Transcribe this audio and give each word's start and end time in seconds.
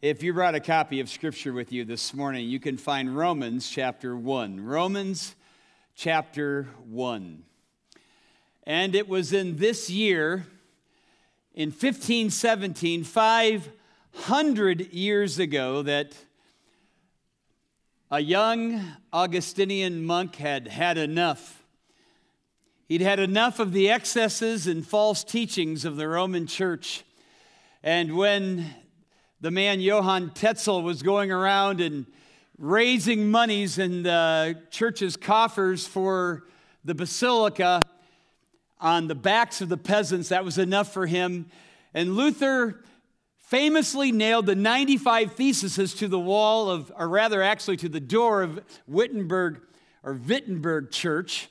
if 0.00 0.22
you 0.22 0.32
brought 0.32 0.54
a 0.54 0.60
copy 0.60 1.00
of 1.00 1.08
Scripture 1.08 1.52
with 1.52 1.72
you 1.72 1.84
this 1.84 2.14
morning, 2.14 2.48
you 2.48 2.60
can 2.60 2.76
find 2.76 3.16
Romans 3.16 3.68
chapter 3.68 4.16
1. 4.16 4.60
Romans 4.60 5.34
chapter 5.96 6.68
1. 6.86 7.42
And 8.62 8.94
it 8.94 9.08
was 9.08 9.32
in 9.32 9.56
this 9.56 9.90
year, 9.90 10.46
in 11.52 11.70
1517, 11.70 13.02
500 13.02 14.92
years 14.92 15.40
ago, 15.40 15.82
that 15.82 16.14
a 18.08 18.20
young 18.20 18.80
Augustinian 19.12 20.06
monk 20.06 20.36
had 20.36 20.68
had 20.68 20.96
enough. 20.96 21.64
He'd 22.86 23.00
had 23.00 23.18
enough 23.18 23.58
of 23.58 23.72
the 23.72 23.90
excesses 23.90 24.68
and 24.68 24.86
false 24.86 25.24
teachings 25.24 25.84
of 25.84 25.96
the 25.96 26.06
Roman 26.06 26.46
church. 26.46 27.02
And 27.82 28.16
when 28.16 28.74
the 29.40 29.50
man 29.50 29.80
Johann 29.80 30.30
Tetzel 30.30 30.82
was 30.82 31.02
going 31.02 31.30
around 31.30 31.80
and 31.80 32.06
raising 32.58 33.30
monies 33.30 33.78
in 33.78 34.02
the 34.02 34.60
church's 34.70 35.16
coffers 35.16 35.86
for 35.86 36.44
the 36.84 36.94
basilica 36.94 37.88
on 38.80 39.06
the 39.06 39.14
backs 39.14 39.60
of 39.60 39.68
the 39.68 39.76
peasants. 39.76 40.30
That 40.30 40.44
was 40.44 40.58
enough 40.58 40.92
for 40.92 41.06
him. 41.06 41.46
And 41.94 42.16
Luther 42.16 42.82
famously 43.36 44.10
nailed 44.10 44.46
the 44.46 44.56
95 44.56 45.34
theses 45.34 45.94
to 45.94 46.08
the 46.08 46.18
wall 46.18 46.68
of, 46.68 46.92
or 46.96 47.08
rather, 47.08 47.40
actually 47.40 47.76
to 47.78 47.88
the 47.88 48.00
door 48.00 48.42
of 48.42 48.60
Wittenberg 48.88 49.60
or 50.02 50.14
Wittenberg 50.14 50.90
Church. 50.90 51.48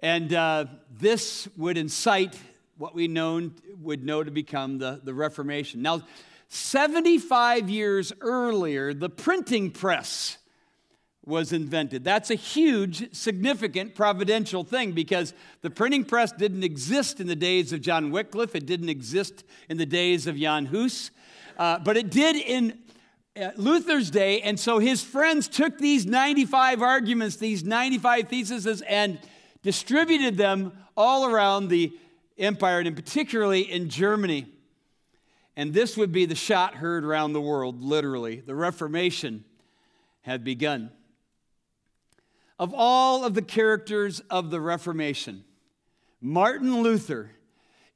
And 0.00 0.34
uh, 0.34 0.66
this 0.90 1.48
would 1.56 1.78
incite 1.78 2.38
what 2.76 2.94
we 2.94 3.08
known, 3.08 3.54
would 3.80 4.04
know 4.04 4.22
to 4.22 4.30
become 4.30 4.78
the, 4.78 5.00
the 5.02 5.14
Reformation. 5.14 5.80
Now, 5.80 6.02
75 6.54 7.70
years 7.70 8.12
earlier, 8.20 8.92
the 8.92 9.08
printing 9.08 9.70
press 9.70 10.36
was 11.24 11.50
invented. 11.50 12.04
That's 12.04 12.30
a 12.30 12.34
huge, 12.34 13.14
significant, 13.14 13.94
providential 13.94 14.62
thing 14.62 14.92
because 14.92 15.32
the 15.62 15.70
printing 15.70 16.04
press 16.04 16.30
didn't 16.30 16.62
exist 16.62 17.20
in 17.20 17.26
the 17.26 17.34
days 17.34 17.72
of 17.72 17.80
John 17.80 18.10
Wycliffe, 18.10 18.54
it 18.54 18.66
didn't 18.66 18.90
exist 18.90 19.44
in 19.70 19.78
the 19.78 19.86
days 19.86 20.26
of 20.26 20.36
Jan 20.36 20.66
Hus, 20.66 21.10
uh, 21.56 21.78
but 21.78 21.96
it 21.96 22.10
did 22.10 22.36
in 22.36 22.78
uh, 23.34 23.52
Luther's 23.56 24.10
day. 24.10 24.42
And 24.42 24.60
so 24.60 24.78
his 24.78 25.02
friends 25.02 25.48
took 25.48 25.78
these 25.78 26.04
95 26.04 26.82
arguments, 26.82 27.36
these 27.36 27.64
95 27.64 28.28
theses, 28.28 28.82
and 28.82 29.18
distributed 29.62 30.36
them 30.36 30.72
all 30.98 31.24
around 31.24 31.68
the 31.68 31.96
empire, 32.36 32.80
and 32.80 32.94
particularly 32.94 33.62
in 33.62 33.88
Germany. 33.88 34.51
And 35.56 35.74
this 35.74 35.96
would 35.96 36.12
be 36.12 36.24
the 36.24 36.34
shot 36.34 36.76
heard 36.76 37.04
around 37.04 37.32
the 37.32 37.40
world, 37.40 37.82
literally. 37.82 38.40
The 38.40 38.54
Reformation 38.54 39.44
had 40.22 40.44
begun. 40.44 40.90
Of 42.58 42.72
all 42.74 43.24
of 43.24 43.34
the 43.34 43.42
characters 43.42 44.20
of 44.30 44.50
the 44.50 44.60
Reformation, 44.60 45.44
Martin 46.20 46.82
Luther 46.82 47.32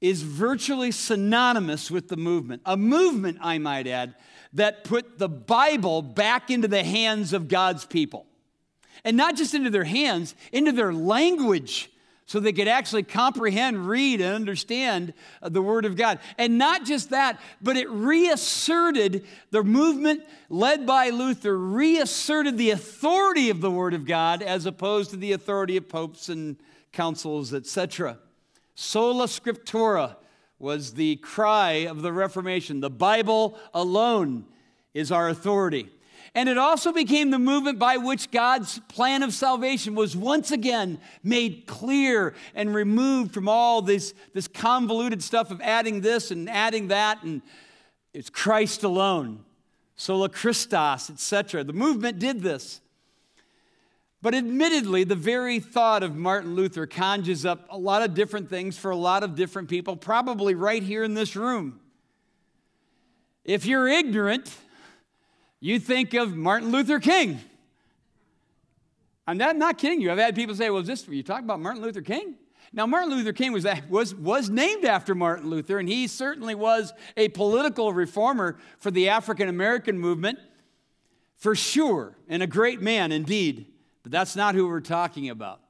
is 0.01 0.23
virtually 0.23 0.91
synonymous 0.91 1.91
with 1.91 2.09
the 2.09 2.17
movement. 2.17 2.63
A 2.67 2.77
movement, 2.77 3.39
I 3.41 3.59
might 3.59 3.87
add, 3.87 4.15
that 4.53 4.85
put 4.85 5.19
the 5.19 5.29
Bible 5.29 6.03
back 6.03 6.51
into 6.51 6.69
the 6.69 6.85
hands 6.85 7.33
of 7.33 7.49
God's 7.49 7.87
people. 7.87 8.27
And 9.05 9.17
not 9.17 9.37
just 9.37 9.55
into 9.55 9.71
their 9.71 9.85
hands, 9.85 10.35
into 10.53 10.73
their 10.73 10.93
language 10.93 11.91
so 12.27 12.41
they 12.41 12.53
could 12.53 12.67
actually 12.67 13.05
comprehend, 13.05 13.87
read, 13.89 14.21
and 14.21 14.35
understand 14.35 15.15
uh, 15.41 15.49
the 15.49 15.63
Word 15.63 15.85
of 15.85 15.97
God. 15.97 16.19
And 16.37 16.59
not 16.59 16.85
just 16.85 17.11
that, 17.11 17.41
but 17.63 17.77
it 17.77 17.89
reasserted 17.89 19.25
the 19.53 19.63
movement 19.63 20.25
led 20.49 20.87
by 20.87 21.11
Luther, 21.11 21.57
reasserted 21.57 22.59
the 22.59 22.71
authority 22.71 23.49
of 23.49 23.61
the 23.61 23.71
Word 23.71 23.95
of 23.95 24.07
God 24.07 24.43
as 24.43 24.67
opposed 24.67 25.11
to 25.11 25.17
the 25.17 25.33
authority 25.33 25.77
of 25.77 25.89
popes 25.89 26.29
and 26.29 26.57
councils, 26.93 27.55
etc. 27.55 28.19
Sola 28.75 29.27
Scriptura 29.27 30.17
was 30.59 30.95
the 30.95 31.17
cry 31.17 31.87
of 31.87 32.03
the 32.03 32.13
Reformation. 32.13 32.81
The 32.81 32.91
Bible 32.91 33.57
alone 33.73 34.47
is 34.95 35.13
our 35.13 35.29
authority. 35.29 35.91
And 36.35 36.49
it 36.49 36.59
also 36.59 36.93
became 36.93 37.31
the 37.31 37.39
movement 37.39 37.79
by 37.79 37.97
which 37.97 38.31
God's 38.31 38.79
plan 38.89 39.23
of 39.23 39.33
salvation 39.33 39.95
was 39.95 40.17
once 40.17 40.51
again 40.51 40.99
made 41.23 41.67
clear 41.67 42.35
and 42.55 42.75
removed 42.75 43.33
from 43.33 43.49
all 43.49 43.83
this, 43.83 44.15
this 44.35 44.49
convoluted 44.49 45.23
stuff 45.23 45.51
of 45.51 45.61
adding 45.61 46.01
this 46.01 46.31
and 46.31 46.49
adding 46.51 46.89
that. 46.89 47.23
And 47.23 47.43
it's 48.13 48.31
Christ 48.31 48.83
alone, 48.83 49.45
sola 49.97 50.29
Christus, 50.29 51.11
etc. 51.11 51.65
The 51.65 51.73
movement 51.73 52.19
did 52.19 52.43
this. 52.43 52.81
But 54.23 54.35
admittedly, 54.35 55.05
the 55.05 55.15
very 55.15 55.61
thought 55.61 56.03
of 56.03 56.17
Martin 56.17 56.55
Luther 56.55 56.87
conjures 56.87 57.45
up 57.45 57.67
a 57.71 57.79
lot 57.79 58.03
of 58.03 58.15
different 58.15 58.51
things 58.51 58.77
for 58.77 58.91
a 58.91 58.97
lot 58.97 59.23
of 59.23 59.37
different 59.37 59.69
people, 59.69 59.97
probably 59.97 60.55
right 60.55 60.83
here 60.83 61.05
in 61.05 61.15
this 61.15 61.37
room. 61.37 61.81
If 63.45 63.67
you're 63.67 63.87
ignorant, 63.87 64.53
you 65.67 65.81
think 65.81 66.15
of 66.15 66.37
Martin 66.37 66.71
Luther 66.71 67.01
King. 67.01 67.41
I'm 69.27 69.37
not, 69.37 69.57
not 69.57 69.79
kidding 69.79 70.01
you. 70.01 70.13
I've 70.13 70.19
had 70.19 70.37
people 70.37 70.55
say, 70.55 70.71
well, 70.71 70.81
is 70.81 70.87
this, 70.87 71.09
you 71.09 71.25
talking 71.25 71.45
about 71.45 71.59
Martin 71.59 71.83
Luther 71.83 72.03
King? 72.03 72.37
Now, 72.73 72.87
Martin 72.87 73.11
Luther 73.11 73.33
King 73.33 73.53
was, 73.53 73.67
was, 73.89 74.15
was 74.15 74.49
named 74.49 74.85
after 74.85 75.15
Martin 75.15 75.51
Luther, 75.51 75.81
and 75.81 75.89
he 75.89 76.07
certainly 76.07 76.55
was 76.55 76.93
a 77.17 77.29
political 77.31 77.93
reformer 77.93 78.59
for 78.79 78.93
the 78.93 79.09
African 79.09 79.49
American 79.49 79.99
movement, 79.99 80.39
for 81.35 81.57
sure, 81.57 82.17
and 82.29 82.45
a 82.45 82.47
great 82.47 82.81
man 82.81 83.11
indeed. 83.11 83.67
But 84.05 84.13
that's 84.13 84.37
not 84.37 84.55
who 84.55 84.69
we're 84.69 84.81
talking 84.81 85.31
about. 85.31 85.61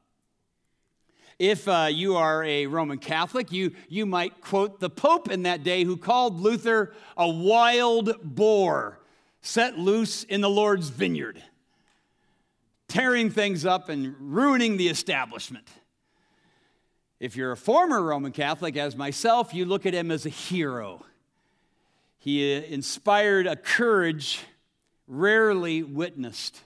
If 1.39 1.67
uh, 1.69 1.89
you 1.91 2.17
are 2.17 2.45
a 2.45 2.67
Roman 2.67 2.99
Catholic, 2.99 3.51
you, 3.51 3.73
you 3.89 4.05
might 4.05 4.43
quote 4.43 4.79
the 4.79 4.91
Pope 4.91 5.31
in 5.31 5.45
that 5.45 5.63
day 5.65 5.85
who 5.85 5.97
called 5.97 6.39
Luther 6.41 6.93
a 7.17 7.29
wild 7.29 8.13
boar 8.23 9.01
set 9.47 9.79
loose 9.79 10.25
in 10.25 10.41
the 10.41 10.51
Lord's 10.51 10.89
vineyard, 10.89 11.41
tearing 12.89 13.31
things 13.31 13.65
up 13.65 13.89
and 13.89 14.17
ruining 14.19 14.77
the 14.77 14.89
establishment. 14.89 15.69
If 17.21 17.37
you're 17.37 17.53
a 17.53 17.57
former 17.57 18.03
Roman 18.03 18.33
Catholic, 18.33 18.77
as 18.77 18.97
myself, 18.97 19.55
you 19.55 19.65
look 19.65 19.87
at 19.87 19.95
him 19.95 20.11
as 20.11 20.27
a 20.27 20.31
hero. 20.31 21.05
He 22.19 22.53
inspired 22.55 23.47
a 23.47 23.55
courage 23.55 24.41
rarely 25.07 25.85
witnessed. 25.85 26.61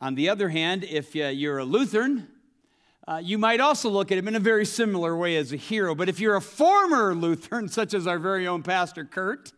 On 0.00 0.14
the 0.14 0.28
other 0.28 0.50
hand, 0.50 0.84
if 0.84 1.14
you're 1.14 1.58
a 1.58 1.64
Lutheran, 1.64 2.28
uh, 3.08 3.22
you 3.24 3.38
might 3.38 3.58
also 3.58 3.88
look 3.88 4.12
at 4.12 4.18
him 4.18 4.28
in 4.28 4.36
a 4.36 4.40
very 4.40 4.66
similar 4.66 5.16
way 5.16 5.36
as 5.36 5.50
a 5.50 5.56
hero. 5.56 5.94
But 5.94 6.10
if 6.10 6.20
you're 6.20 6.36
a 6.36 6.42
former 6.42 7.14
Lutheran, 7.14 7.68
such 7.68 7.94
as 7.94 8.06
our 8.06 8.18
very 8.18 8.46
own 8.46 8.62
Pastor 8.62 9.06
Kurt, 9.06 9.52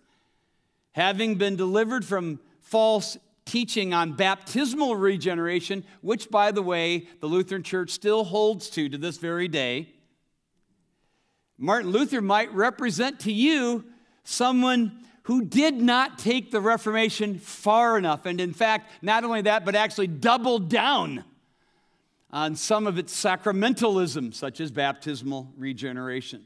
having 0.94 1.34
been 1.34 1.56
delivered 1.56 2.04
from 2.04 2.40
false 2.60 3.16
teaching 3.44 3.92
on 3.92 4.12
baptismal 4.12 4.96
regeneration, 4.96 5.84
which, 6.00 6.30
by 6.30 6.50
the 6.50 6.62
way, 6.62 7.06
the 7.20 7.26
Lutheran 7.26 7.62
Church 7.62 7.90
still 7.90 8.24
holds 8.24 8.70
to 8.70 8.88
to 8.88 8.96
this 8.96 9.18
very 9.18 9.48
day, 9.48 9.88
Martin 11.58 11.90
Luther 11.90 12.20
might 12.20 12.52
represent 12.52 13.20
to 13.20 13.32
you 13.32 13.84
someone 14.24 15.04
who 15.24 15.44
did 15.44 15.74
not 15.80 16.18
take 16.18 16.50
the 16.50 16.60
Reformation 16.60 17.38
far 17.38 17.96
enough. 17.96 18.26
And 18.26 18.40
in 18.40 18.52
fact, 18.52 18.90
not 19.02 19.24
only 19.24 19.42
that, 19.42 19.64
but 19.64 19.74
actually 19.74 20.08
doubled 20.08 20.68
down 20.68 21.24
on 22.30 22.56
some 22.56 22.86
of 22.86 22.98
its 22.98 23.14
sacramentalism, 23.14 24.34
such 24.34 24.60
as 24.60 24.70
baptismal 24.70 25.52
regeneration. 25.56 26.44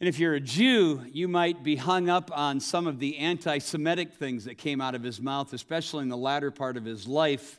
And 0.00 0.08
if 0.08 0.20
you're 0.20 0.34
a 0.34 0.40
Jew, 0.40 1.02
you 1.12 1.26
might 1.26 1.64
be 1.64 1.74
hung 1.74 2.08
up 2.08 2.30
on 2.32 2.60
some 2.60 2.86
of 2.86 3.00
the 3.00 3.18
anti 3.18 3.58
Semitic 3.58 4.14
things 4.14 4.44
that 4.44 4.56
came 4.56 4.80
out 4.80 4.94
of 4.94 5.02
his 5.02 5.20
mouth, 5.20 5.52
especially 5.52 6.02
in 6.02 6.08
the 6.08 6.16
latter 6.16 6.52
part 6.52 6.76
of 6.76 6.84
his 6.84 7.08
life. 7.08 7.58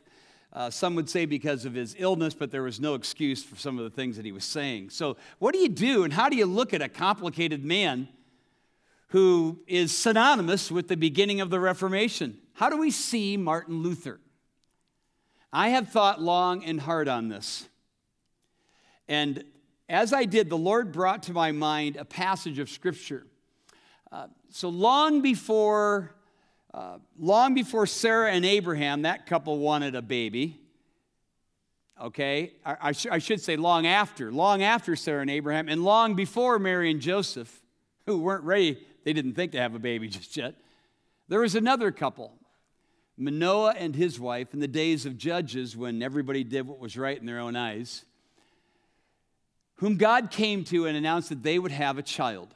Uh, 0.54 0.70
some 0.70 0.96
would 0.96 1.10
say 1.10 1.26
because 1.26 1.66
of 1.66 1.74
his 1.74 1.96
illness, 2.00 2.34
but 2.34 2.50
there 2.50 2.64
was 2.64 2.80
no 2.80 2.96
excuse 2.96 3.44
for 3.44 3.56
some 3.56 3.78
of 3.78 3.84
the 3.84 3.90
things 3.90 4.16
that 4.16 4.26
he 4.26 4.32
was 4.32 4.46
saying. 4.46 4.90
So, 4.90 5.18
what 5.38 5.54
do 5.54 5.60
you 5.60 5.70
do, 5.70 6.04
and 6.06 6.14
how 6.14 6.30
do 6.30 6.38
you 6.38 6.46
look 6.46 6.74
at 6.74 6.82
a 6.82 6.90
complicated 6.90 7.66
man 7.66 8.08
who 9.10 9.60
is 9.68 9.96
synonymous 9.96 10.72
with 10.72 10.88
the 10.88 10.98
beginning 10.98 11.42
of 11.42 11.50
the 11.50 11.60
Reformation? 11.60 12.38
How 12.54 12.70
do 12.70 12.78
we 12.78 12.90
see 12.90 13.36
Martin 13.36 13.84
Luther? 13.84 14.20
I 15.52 15.70
have 15.70 15.90
thought 15.90 16.22
long 16.22 16.64
and 16.64 16.80
hard 16.80 17.08
on 17.08 17.28
this. 17.28 17.68
And 19.08 19.44
as 19.90 20.14
I 20.14 20.26
did, 20.26 20.50
the 20.50 20.58
Lord 20.58 20.92
brought 20.92 21.24
to 21.24 21.34
my 21.34 21.52
mind 21.52 21.98
a 21.98 22.06
passage 22.06 22.60
of 22.60 22.70
Scripture. 22.70 23.26
Uh, 24.12 24.28
so 24.50 24.70
long 24.70 25.22
before, 25.22 26.16
uh, 26.74 27.00
long 27.18 27.54
before 27.54 27.88
Sarah 27.88 28.32
and 28.32 28.46
Abraham, 28.46 29.02
that 29.02 29.26
couple 29.26 29.58
wanted 29.58 29.96
a 29.96 30.02
baby. 30.02 30.62
Okay, 32.00 32.54
I, 32.64 32.78
I, 32.82 32.92
sh- 32.94 33.08
I 33.12 33.18
should 33.18 33.42
say 33.42 33.58
long 33.58 33.86
after, 33.86 34.32
long 34.32 34.64
after 34.64 34.96
Sarah 34.96 35.22
and 35.22 35.30
Abraham, 35.30 35.68
and 35.68 35.84
long 35.84 36.16
before 36.16 36.60
Mary 36.60 36.92
and 36.92 37.02
Joseph, 37.02 37.62
who 38.06 38.20
weren't 38.20 38.44
ready 38.44 38.80
they 39.04 39.14
didn't 39.14 39.34
think 39.34 39.54
to 39.54 39.60
have 39.60 39.76
a 39.76 39.80
baby 39.80 40.08
just 40.10 40.38
yet. 40.38 40.56
There 41.28 41.40
was 41.40 41.56
another 41.56 41.92
couple, 41.92 42.34
Manoah 43.18 43.74
and 43.78 43.96
his 43.96 44.20
wife, 44.20 44.54
in 44.54 44.60
the 44.60 44.68
days 44.68 45.06
of 45.06 45.18
Judges 45.18 45.76
when 45.76 46.02
everybody 46.02 46.44
did 46.44 46.68
what 46.68 46.80
was 46.80 46.98
right 46.98 47.18
in 47.18 47.26
their 47.26 47.40
own 47.40 47.56
eyes, 47.56 48.06
whom 49.80 49.98
God 49.98 50.30
came 50.30 50.64
to 50.66 50.86
and 50.86 50.96
announced 50.96 51.30
that 51.30 51.44
they 51.44 51.58
would 51.58 51.72
have 51.72 51.98
a 51.98 52.04
child. 52.04 52.54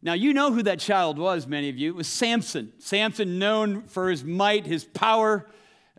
Now, 0.00 0.14
you 0.14 0.32
know 0.32 0.52
who 0.52 0.62
that 0.64 0.80
child 0.80 1.18
was, 1.18 1.46
many 1.46 1.68
of 1.68 1.76
you. 1.76 1.90
It 1.90 1.96
was 1.96 2.08
Samson. 2.08 2.72
Samson, 2.78 3.38
known 3.38 3.82
for 3.82 4.10
his 4.10 4.24
might, 4.24 4.66
his 4.66 4.84
power 4.84 5.46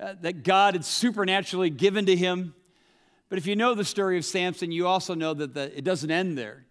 uh, 0.01 0.15
that 0.21 0.43
God 0.43 0.73
had 0.73 0.83
supernaturally 0.83 1.69
given 1.69 2.05
to 2.07 2.15
him. 2.15 2.53
But 3.29 3.37
if 3.37 3.47
you 3.47 3.55
know 3.55 3.73
the 3.73 3.85
story 3.85 4.17
of 4.17 4.25
Samson, 4.25 4.71
you 4.71 4.87
also 4.87 5.15
know 5.15 5.33
that 5.33 5.53
the, 5.53 5.77
it 5.77 5.83
doesn't 5.83 6.11
end 6.11 6.37
there. 6.37 6.65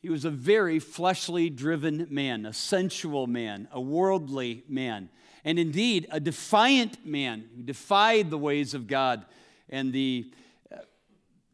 He 0.00 0.10
was 0.10 0.24
a 0.24 0.30
very 0.30 0.78
fleshly 0.78 1.50
driven 1.50 2.06
man, 2.10 2.44
a 2.44 2.52
sensual 2.52 3.26
man, 3.26 3.68
a 3.72 3.80
worldly 3.80 4.64
man, 4.68 5.08
and 5.44 5.58
indeed 5.58 6.06
a 6.10 6.20
defiant 6.20 7.06
man 7.06 7.48
who 7.56 7.62
defied 7.62 8.30
the 8.30 8.38
ways 8.38 8.74
of 8.74 8.86
God 8.86 9.24
and 9.70 9.92
the 9.92 10.30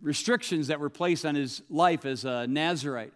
restrictions 0.02 0.69
that 0.69 0.81
were 0.81 0.91
placed 0.91 1.26
on 1.26 1.35
his 1.35 1.62
life 1.69 2.05
as 2.05 2.25
a 2.25 2.47
Nazarite. 2.47 3.12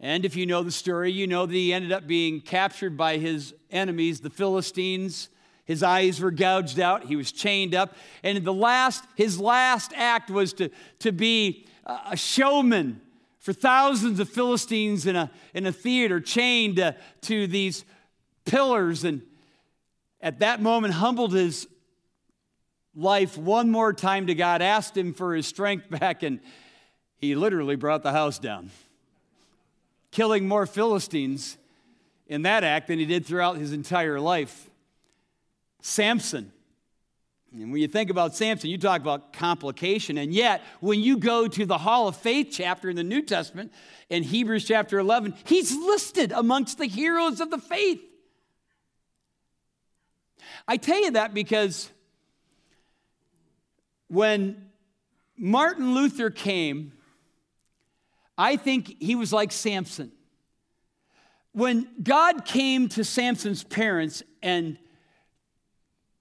And 0.00 0.24
if 0.24 0.34
you 0.34 0.46
know 0.46 0.62
the 0.62 0.72
story, 0.72 1.12
you 1.12 1.26
know 1.26 1.46
that 1.46 1.54
he 1.54 1.72
ended 1.72 1.92
up 1.92 2.06
being 2.06 2.40
captured 2.40 2.96
by 2.96 3.18
his 3.18 3.54
enemies, 3.70 4.20
the 4.20 4.30
Philistines. 4.30 5.28
His 5.64 5.82
eyes 5.82 6.20
were 6.20 6.32
gouged 6.32 6.80
out. 6.80 7.04
He 7.04 7.14
was 7.14 7.30
chained 7.30 7.74
up. 7.74 7.94
And 8.24 8.44
the 8.44 8.52
last, 8.52 9.04
his 9.16 9.38
last 9.38 9.92
act 9.94 10.28
was 10.28 10.52
to, 10.54 10.70
to 10.98 11.12
be 11.12 11.66
a 11.86 12.16
showman 12.16 13.00
for 13.38 13.52
thousands 13.52 14.18
of 14.20 14.28
Philistines 14.28 15.06
in 15.06 15.16
a, 15.16 15.30
in 15.54 15.66
a 15.66 15.72
theater, 15.72 16.20
chained 16.20 16.76
to, 16.76 16.96
to 17.22 17.46
these 17.46 17.84
pillars. 18.44 19.04
And 19.04 19.22
at 20.20 20.40
that 20.40 20.60
moment, 20.60 20.94
humbled 20.94 21.32
his 21.32 21.68
life 22.94 23.36
one 23.38 23.70
more 23.70 23.92
time 23.92 24.26
to 24.26 24.34
God, 24.34 24.62
asked 24.62 24.96
him 24.96 25.14
for 25.14 25.34
his 25.34 25.46
strength 25.46 25.88
back, 25.90 26.22
and 26.22 26.40
he 27.16 27.34
literally 27.34 27.76
brought 27.76 28.02
the 28.02 28.12
house 28.12 28.38
down 28.38 28.70
killing 30.12 30.46
more 30.46 30.66
Philistines 30.66 31.56
in 32.28 32.42
that 32.42 32.62
act 32.62 32.86
than 32.86 33.00
he 33.00 33.06
did 33.06 33.26
throughout 33.26 33.56
his 33.56 33.72
entire 33.72 34.20
life. 34.20 34.70
Samson. 35.80 36.52
And 37.52 37.72
when 37.72 37.82
you 37.82 37.88
think 37.88 38.08
about 38.08 38.34
Samson, 38.34 38.70
you 38.70 38.78
talk 38.78 39.00
about 39.00 39.32
complication. 39.32 40.16
And 40.16 40.32
yet, 40.32 40.62
when 40.80 41.00
you 41.00 41.18
go 41.18 41.48
to 41.48 41.66
the 41.66 41.76
Hall 41.76 42.08
of 42.08 42.16
Faith 42.16 42.48
chapter 42.52 42.88
in 42.88 42.96
the 42.96 43.04
New 43.04 43.20
Testament, 43.20 43.72
in 44.08 44.22
Hebrews 44.22 44.64
chapter 44.64 44.98
11, 44.98 45.34
he's 45.44 45.74
listed 45.74 46.32
amongst 46.32 46.78
the 46.78 46.86
heroes 46.86 47.40
of 47.40 47.50
the 47.50 47.58
faith. 47.58 48.00
I 50.66 50.76
tell 50.76 51.00
you 51.00 51.10
that 51.10 51.34
because 51.34 51.90
when 54.12 54.68
Martin 55.36 55.94
Luther 55.94 56.30
came 56.30 56.92
I 58.36 58.56
think 58.56 58.96
he 59.00 59.14
was 59.14 59.32
like 59.32 59.52
Samson. 59.52 60.12
When 61.52 61.86
God 62.02 62.44
came 62.44 62.88
to 62.90 63.04
Samson's 63.04 63.62
parents 63.62 64.22
and 64.42 64.78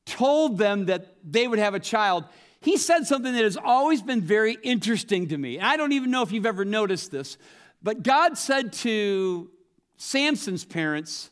told 0.06 0.58
them 0.58 0.86
that 0.86 1.16
they 1.24 1.48
would 1.48 1.60
have 1.60 1.74
a 1.74 1.80
child, 1.80 2.26
he 2.60 2.78
said 2.78 3.08
something 3.08 3.34
that 3.34 3.44
has 3.44 3.58
always 3.58 4.02
been 4.02 4.22
very 4.22 4.58
interesting 4.62 5.30
to 5.30 5.38
me. 5.38 5.60
I 5.60 5.78
don't 5.78 5.94
even 5.94 6.12
know 6.12 6.22
if 6.22 6.32
you've 6.32 6.46
ever 6.46 6.66
noticed 6.66 7.12
this, 7.12 7.38
but 7.82 8.04
God 8.04 8.38
said 8.38 8.74
to 8.74 9.50
Samson's 9.98 10.66
parents, 10.66 11.32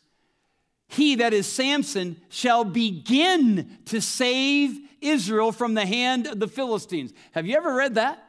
He, 0.88 1.16
that 1.16 1.34
is 1.34 1.46
Samson, 1.46 2.20
shall 2.30 2.64
begin 2.64 3.78
to 3.86 4.00
save 4.00 4.78
Israel 5.00 5.52
from 5.52 5.74
the 5.74 5.86
hand 5.86 6.26
of 6.26 6.40
the 6.40 6.48
Philistines. 6.48 7.12
Have 7.32 7.46
you 7.46 7.56
ever 7.56 7.74
read 7.74 7.94
that? 7.94 8.22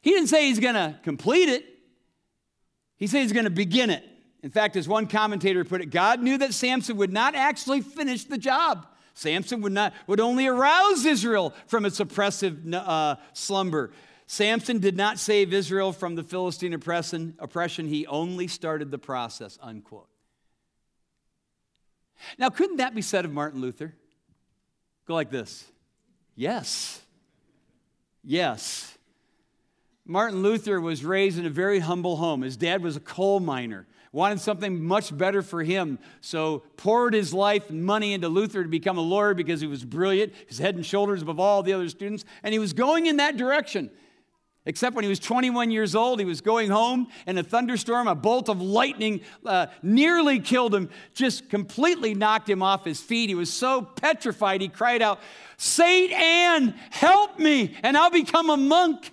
He 0.00 0.10
didn't 0.10 0.28
say 0.28 0.46
he's 0.46 0.60
going 0.60 0.74
to 0.74 0.98
complete 1.02 1.48
it, 1.48 1.64
he 2.96 3.06
said 3.06 3.22
he's 3.22 3.32
going 3.32 3.44
to 3.44 3.50
begin 3.50 3.90
it. 3.90 4.04
In 4.42 4.50
fact, 4.50 4.76
as 4.76 4.86
one 4.86 5.08
commentator 5.08 5.64
put 5.64 5.80
it, 5.80 5.86
God 5.86 6.22
knew 6.22 6.38
that 6.38 6.54
Samson 6.54 6.96
would 6.98 7.12
not 7.12 7.34
actually 7.34 7.80
finish 7.80 8.24
the 8.24 8.38
job. 8.38 8.86
Samson 9.14 9.62
would, 9.62 9.72
not, 9.72 9.94
would 10.06 10.20
only 10.20 10.46
arouse 10.46 11.04
Israel 11.04 11.52
from 11.66 11.84
its 11.84 11.98
oppressive 11.98 12.72
uh, 12.72 13.16
slumber. 13.32 13.92
Samson 14.26 14.78
did 14.78 14.96
not 14.96 15.18
save 15.18 15.52
Israel 15.52 15.92
from 15.92 16.14
the 16.14 16.22
Philistine 16.22 16.74
oppression, 16.74 17.34
oppression. 17.38 17.88
He 17.88 18.06
only 18.06 18.46
started 18.46 18.90
the 18.90 18.98
process, 18.98 19.58
unquote. 19.62 20.08
Now, 22.38 22.50
couldn't 22.50 22.76
that 22.76 22.94
be 22.94 23.02
said 23.02 23.24
of 23.24 23.32
Martin 23.32 23.60
Luther? 23.60 23.94
Go 25.06 25.14
like 25.14 25.30
this 25.30 25.64
Yes. 26.34 27.00
Yes. 28.22 28.92
Martin 30.04 30.42
Luther 30.42 30.80
was 30.80 31.04
raised 31.04 31.38
in 31.38 31.46
a 31.46 31.50
very 31.50 31.80
humble 31.80 32.16
home. 32.16 32.42
His 32.42 32.56
dad 32.56 32.82
was 32.82 32.96
a 32.96 33.00
coal 33.00 33.40
miner, 33.40 33.86
wanted 34.12 34.40
something 34.40 34.84
much 34.84 35.16
better 35.16 35.42
for 35.42 35.64
him, 35.64 35.98
so 36.20 36.62
poured 36.76 37.14
his 37.14 37.34
life 37.34 37.70
and 37.70 37.84
money 37.84 38.12
into 38.12 38.28
Luther 38.28 38.62
to 38.62 38.68
become 38.68 38.98
a 38.98 39.02
lawyer 39.02 39.34
because 39.34 39.60
he 39.60 39.66
was 39.66 39.84
brilliant, 39.84 40.32
his 40.46 40.58
head 40.58 40.76
and 40.76 40.86
shoulders 40.86 41.22
above 41.22 41.40
all 41.40 41.62
the 41.62 41.72
other 41.72 41.88
students, 41.88 42.24
and 42.44 42.52
he 42.52 42.58
was 42.58 42.72
going 42.72 43.06
in 43.06 43.16
that 43.16 43.36
direction. 43.36 43.90
Except 44.66 44.96
when 44.96 45.04
he 45.04 45.08
was 45.08 45.20
21 45.20 45.70
years 45.70 45.94
old, 45.94 46.18
he 46.18 46.24
was 46.24 46.40
going 46.40 46.70
home, 46.70 47.06
and 47.24 47.38
a 47.38 47.44
thunderstorm, 47.44 48.08
a 48.08 48.16
bolt 48.16 48.48
of 48.48 48.60
lightning 48.60 49.20
uh, 49.44 49.68
nearly 49.80 50.40
killed 50.40 50.74
him, 50.74 50.90
just 51.14 51.48
completely 51.48 52.14
knocked 52.14 52.50
him 52.50 52.62
off 52.62 52.84
his 52.84 53.00
feet. 53.00 53.28
He 53.28 53.36
was 53.36 53.52
so 53.52 53.80
petrified, 53.80 54.60
he 54.60 54.68
cried 54.68 55.02
out, 55.02 55.20
Saint 55.56 56.12
Anne, 56.12 56.74
help 56.90 57.38
me, 57.38 57.76
and 57.84 57.96
I'll 57.96 58.10
become 58.10 58.50
a 58.50 58.56
monk. 58.56 59.12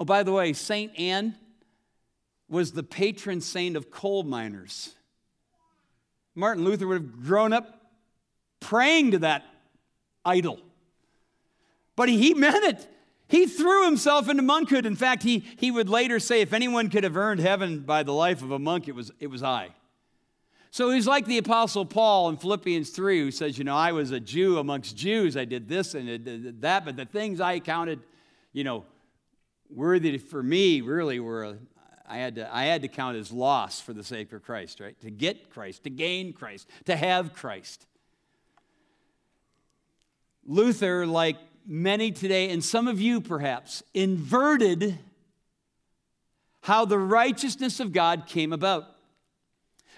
Oh, 0.00 0.06
by 0.06 0.22
the 0.22 0.32
way, 0.32 0.54
St. 0.54 0.98
Anne 0.98 1.36
was 2.48 2.72
the 2.72 2.82
patron 2.82 3.40
saint 3.42 3.76
of 3.76 3.90
coal 3.90 4.22
miners. 4.22 4.94
Martin 6.34 6.64
Luther 6.64 6.86
would 6.86 7.02
have 7.02 7.22
grown 7.24 7.52
up 7.52 7.78
praying 8.58 9.10
to 9.10 9.18
that 9.18 9.44
idol. 10.24 10.58
But 11.94 12.08
he 12.08 12.32
meant 12.32 12.64
it. 12.64 12.88
He 13.32 13.46
threw 13.46 13.86
himself 13.86 14.28
into 14.28 14.42
monkhood. 14.42 14.84
In 14.84 14.94
fact, 14.94 15.22
he, 15.22 15.38
he 15.56 15.70
would 15.70 15.88
later 15.88 16.20
say, 16.20 16.42
if 16.42 16.52
anyone 16.52 16.90
could 16.90 17.02
have 17.02 17.16
earned 17.16 17.40
heaven 17.40 17.80
by 17.80 18.02
the 18.02 18.12
life 18.12 18.42
of 18.42 18.50
a 18.50 18.58
monk, 18.58 18.88
it 18.88 18.94
was, 18.94 19.10
it 19.20 19.28
was 19.28 19.42
I. 19.42 19.70
So 20.70 20.90
he's 20.90 21.06
like 21.06 21.24
the 21.24 21.38
Apostle 21.38 21.86
Paul 21.86 22.28
in 22.28 22.36
Philippians 22.36 22.90
3, 22.90 23.20
who 23.20 23.30
says, 23.30 23.56
You 23.56 23.64
know, 23.64 23.74
I 23.74 23.92
was 23.92 24.10
a 24.10 24.20
Jew 24.20 24.58
amongst 24.58 24.98
Jews. 24.98 25.34
I 25.38 25.46
did 25.46 25.66
this 25.66 25.94
and 25.94 26.22
did 26.22 26.60
that, 26.60 26.84
but 26.84 26.94
the 26.94 27.06
things 27.06 27.40
I 27.40 27.58
counted, 27.58 28.00
you 28.52 28.64
know, 28.64 28.84
worthy 29.70 30.18
for 30.18 30.42
me 30.42 30.82
really 30.82 31.18
were 31.18 31.56
I 32.06 32.18
had 32.18 32.34
to 32.34 32.54
I 32.54 32.64
had 32.64 32.82
to 32.82 32.88
count 32.88 33.16
as 33.16 33.32
loss 33.32 33.80
for 33.80 33.94
the 33.94 34.04
sake 34.04 34.30
of 34.34 34.42
Christ, 34.42 34.78
right? 34.78 35.00
To 35.00 35.10
get 35.10 35.48
Christ, 35.48 35.84
to 35.84 35.90
gain 35.90 36.34
Christ, 36.34 36.68
to 36.84 36.96
have 36.96 37.32
Christ. 37.32 37.86
Luther, 40.44 41.06
like 41.06 41.38
many 41.66 42.12
today, 42.12 42.50
and 42.50 42.62
some 42.62 42.88
of 42.88 43.00
you 43.00 43.20
perhaps, 43.20 43.82
inverted 43.94 44.98
how 46.62 46.84
the 46.84 46.98
righteousness 46.98 47.80
of 47.80 47.92
God 47.92 48.26
came 48.26 48.52
about, 48.52 48.84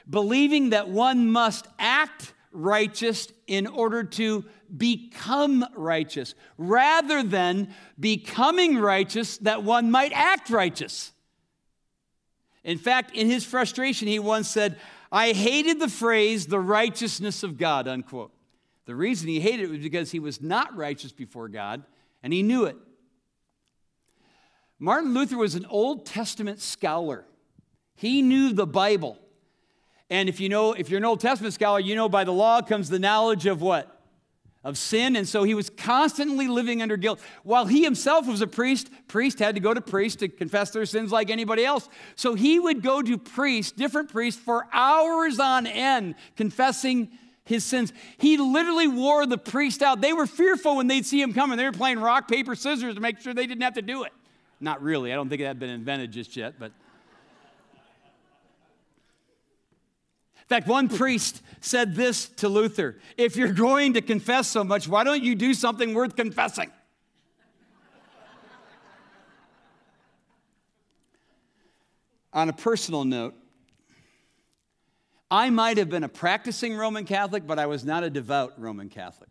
believing 0.09 0.71
that 0.71 0.89
one 0.89 1.31
must 1.31 1.67
act 1.79 2.33
righteous 2.53 3.29
in 3.47 3.67
order 3.67 4.05
to 4.05 4.45
become 4.75 5.65
righteous, 5.75 6.35
rather 6.57 7.23
than 7.23 7.75
becoming 7.99 8.79
righteous 8.79 9.39
that 9.39 9.63
one 9.63 9.91
might 9.91 10.13
act 10.13 10.51
righteous. 10.51 11.13
In 12.63 12.79
fact, 12.79 13.15
in 13.15 13.29
his 13.29 13.45
frustration, 13.45 14.09
he 14.09 14.19
once 14.19 14.49
said, 14.49 14.79
I 15.13 15.33
hated 15.33 15.79
the 15.79 15.89
phrase, 15.89 16.47
the 16.47 16.61
righteousness 16.61 17.43
of 17.43 17.59
God, 17.59 17.87
unquote. 17.87 18.33
The 18.87 18.95
reason 18.95 19.29
he 19.29 19.41
hated 19.41 19.65
it 19.65 19.71
was 19.71 19.81
because 19.81 20.11
he 20.11 20.21
was 20.21 20.43
not 20.43 20.77
righteous 20.77 21.13
before 21.13 21.49
God, 21.49 21.83
and 22.23 22.33
he 22.33 22.43
knew 22.43 22.65
it. 22.65 22.77
Martin 24.79 25.15
Luther 25.15 25.39
was 25.39 25.55
an 25.55 25.67
Old 25.67 26.05
Testament 26.05 26.61
scholar. 26.61 27.25
He 27.95 28.23
knew 28.23 28.53
the 28.53 28.67
Bible. 28.67 29.19
And 30.11 30.29
if 30.29 30.41
you 30.41 30.49
know, 30.49 30.73
if 30.73 30.91
you're 30.91 30.99
an 30.99 31.05
Old 31.05 31.21
Testament 31.21 31.55
scholar, 31.55 31.81
you 31.81 31.95
know 31.95 32.09
by 32.09 32.25
the 32.25 32.33
law 32.33 32.61
comes 32.61 32.91
the 32.91 32.99
knowledge 32.99 33.47
of 33.47 33.63
what? 33.63 33.91
Of 34.63 34.77
sin. 34.77 35.17
And 35.17 35.27
so 35.27 35.45
he 35.45 35.55
was 35.55 35.71
constantly 35.71 36.49
living 36.49 36.83
under 36.83 36.97
guilt. 36.97 37.21
While 37.43 37.67
he 37.67 37.83
himself 37.85 38.27
was 38.27 38.43
a 38.43 38.47
priest, 38.47 38.91
priest 39.09 39.39
had 39.39 39.55
to 39.55 39.61
go 39.61 39.73
to 39.73 39.81
priest 39.81 40.19
to 40.19 40.29
confess 40.29 40.71
their 40.71 40.87
sins 40.87 41.13
like 41.13 41.31
anybody 41.31 41.65
else. 41.65 41.89
So 42.17 42.35
he 42.35 42.59
would 42.59 42.83
go 42.83 43.01
to 43.01 43.17
priests, 43.17 43.73
different 43.73 44.11
priests, 44.11 44.41
for 44.41 44.67
hours 44.73 45.39
on 45.39 45.67
end, 45.67 46.17
confessing 46.37 47.11
his 47.45 47.65
sins. 47.65 47.93
He 48.19 48.37
literally 48.37 48.89
wore 48.89 49.27
the 49.27 49.39
priest 49.39 49.83
out. 49.83 50.01
They 50.01 50.13
were 50.13 50.27
fearful 50.27 50.77
when 50.77 50.87
they'd 50.87 51.05
see 51.05 51.21
him 51.21 51.33
coming. 51.33 51.59
They 51.59 51.65
were 51.65 51.73
playing 51.73 52.01
rock, 52.01 52.29
paper, 52.29 52.55
scissors 52.55 52.95
to 52.95 53.01
make 53.01 53.21
sure 53.21 53.35
they 53.35 53.47
didn't 53.47 53.63
have 53.63 53.75
to 53.75 53.83
do 53.83 54.05
it. 54.05 54.13
Not 54.61 54.83
really. 54.83 55.13
I 55.13 55.17
don't 55.17 55.29
think 55.29 55.41
it 55.41 55.47
had 55.47 55.59
been 55.59 55.71
invented 55.71 56.11
just 56.13 56.37
yet, 56.37 56.55
but. 56.59 56.73
In 60.37 60.49
fact, 60.49 60.69
one 60.69 60.89
priest 60.89 61.41
said 61.61 61.95
this 61.95 62.29
to 62.29 62.49
Luther 62.49 62.99
If 63.17 63.37
you're 63.37 63.53
going 63.53 63.95
to 63.95 64.03
confess 64.03 64.49
so 64.49 64.63
much, 64.63 64.87
why 64.87 65.05
don't 65.05 65.23
you 65.23 65.35
do 65.35 65.55
something 65.55 65.95
worth 65.95 66.17
confessing? 66.17 66.71
On 72.33 72.49
a 72.49 72.53
personal 72.53 73.05
note, 73.05 73.35
I 75.35 75.51
might 75.51 75.79
have 75.79 75.91
been 75.91 76.05
a 76.05 76.09
practicing 76.09 76.77
Roman 76.77 77.05
Catholic, 77.05 77.45
but 77.45 77.59
I 77.59 77.67
was 77.67 77.85
not 77.85 78.05
a 78.05 78.09
devout 78.09 78.53
Roman 78.57 78.89
Catholic. 78.89 79.31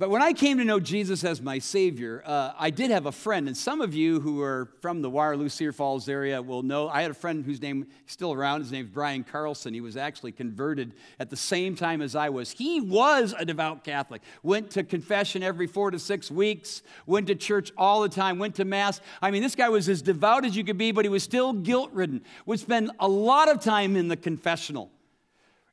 But 0.00 0.08
when 0.08 0.22
I 0.22 0.32
came 0.32 0.56
to 0.56 0.64
know 0.64 0.80
Jesus 0.80 1.24
as 1.24 1.42
my 1.42 1.58
Savior, 1.58 2.22
uh, 2.24 2.54
I 2.58 2.70
did 2.70 2.90
have 2.90 3.04
a 3.04 3.12
friend, 3.12 3.48
and 3.48 3.54
some 3.54 3.82
of 3.82 3.92
you 3.92 4.18
who 4.18 4.40
are 4.40 4.70
from 4.80 5.02
the 5.02 5.10
Waterloo 5.10 5.50
Cedar 5.50 5.74
Falls 5.74 6.08
area 6.08 6.40
will 6.40 6.62
know. 6.62 6.88
I 6.88 7.02
had 7.02 7.10
a 7.10 7.14
friend 7.14 7.44
whose 7.44 7.60
name 7.60 7.82
is 7.82 8.12
still 8.14 8.32
around. 8.32 8.62
His 8.62 8.72
name's 8.72 8.88
Brian 8.88 9.24
Carlson. 9.24 9.74
He 9.74 9.82
was 9.82 9.98
actually 9.98 10.32
converted 10.32 10.94
at 11.18 11.28
the 11.28 11.36
same 11.36 11.76
time 11.76 12.00
as 12.00 12.16
I 12.16 12.30
was. 12.30 12.50
He 12.50 12.80
was 12.80 13.34
a 13.38 13.44
devout 13.44 13.84
Catholic. 13.84 14.22
Went 14.42 14.70
to 14.70 14.84
confession 14.84 15.42
every 15.42 15.66
four 15.66 15.90
to 15.90 15.98
six 15.98 16.30
weeks. 16.30 16.80
Went 17.04 17.26
to 17.26 17.34
church 17.34 17.70
all 17.76 18.00
the 18.00 18.08
time. 18.08 18.38
Went 18.38 18.54
to 18.54 18.64
mass. 18.64 19.02
I 19.20 19.30
mean, 19.30 19.42
this 19.42 19.54
guy 19.54 19.68
was 19.68 19.86
as 19.86 20.00
devout 20.00 20.46
as 20.46 20.56
you 20.56 20.64
could 20.64 20.78
be, 20.78 20.92
but 20.92 21.04
he 21.04 21.10
was 21.10 21.24
still 21.24 21.52
guilt-ridden. 21.52 22.22
Would 22.46 22.58
spend 22.58 22.90
a 23.00 23.06
lot 23.06 23.50
of 23.50 23.60
time 23.60 23.96
in 23.96 24.08
the 24.08 24.16
confessional, 24.16 24.90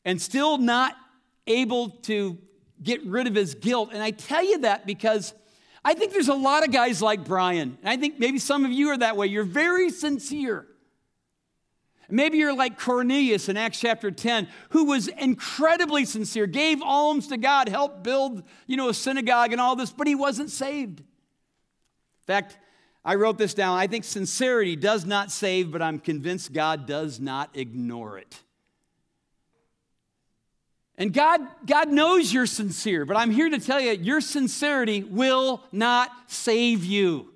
and 0.03 0.21
still 0.21 0.57
not 0.57 0.97
able 1.49 1.91
to 1.91 2.37
get 2.81 3.03
rid 3.05 3.27
of 3.27 3.35
his 3.35 3.55
guilt. 3.55 3.89
And 3.93 4.01
I 4.01 4.11
tell 4.11 4.43
you 4.43 4.59
that 4.59 4.85
because 4.85 5.33
I 5.83 5.93
think 5.93 6.11
there's 6.11 6.27
a 6.27 6.33
lot 6.33 6.65
of 6.65 6.71
guys 6.71 7.01
like 7.01 7.23
Brian. 7.23 7.77
And 7.81 7.89
I 7.89 7.97
think 7.97 8.19
maybe 8.19 8.39
some 8.39 8.65
of 8.65 8.71
you 8.71 8.89
are 8.89 8.97
that 8.97 9.15
way. 9.15 9.27
You're 9.27 9.43
very 9.43 9.89
sincere. 9.89 10.67
Maybe 12.09 12.37
you're 12.37 12.55
like 12.55 12.79
Cornelius 12.79 13.49
in 13.49 13.57
Acts 13.57 13.79
chapter 13.79 14.11
10, 14.11 14.47
who 14.69 14.85
was 14.85 15.09
incredibly 15.09 16.05
sincere, 16.05 16.47
gave 16.47 16.81
alms 16.81 17.27
to 17.27 17.37
God, 17.37 17.67
helped 17.67 18.03
build, 18.03 18.43
you 18.65 18.77
know, 18.77 18.89
a 18.89 18.93
synagogue 18.93 19.51
and 19.51 19.59
all 19.59 19.75
this, 19.75 19.91
but 19.91 20.07
he 20.07 20.15
wasn't 20.15 20.49
saved. 20.49 20.99
In 20.99 21.05
fact, 22.25 22.57
I 23.03 23.15
wrote 23.15 23.37
this 23.37 23.53
down. 23.53 23.77
I 23.77 23.87
think 23.87 24.03
sincerity 24.03 24.75
does 24.75 25.05
not 25.05 25.31
save, 25.31 25.71
but 25.71 25.81
I'm 25.81 25.99
convinced 25.99 26.53
God 26.53 26.85
does 26.85 27.19
not 27.19 27.55
ignore 27.55 28.17
it. 28.17 28.41
And 30.97 31.13
God, 31.13 31.41
God 31.65 31.89
knows 31.89 32.33
you're 32.33 32.47
sincere, 32.47 33.05
but 33.05 33.17
I'm 33.17 33.29
here 33.29 33.49
to 33.49 33.59
tell 33.59 33.79
you 33.79 33.91
your 33.91 34.19
sincerity 34.19 35.03
will 35.03 35.61
not 35.71 36.11
save 36.27 36.83
you. 36.83 37.31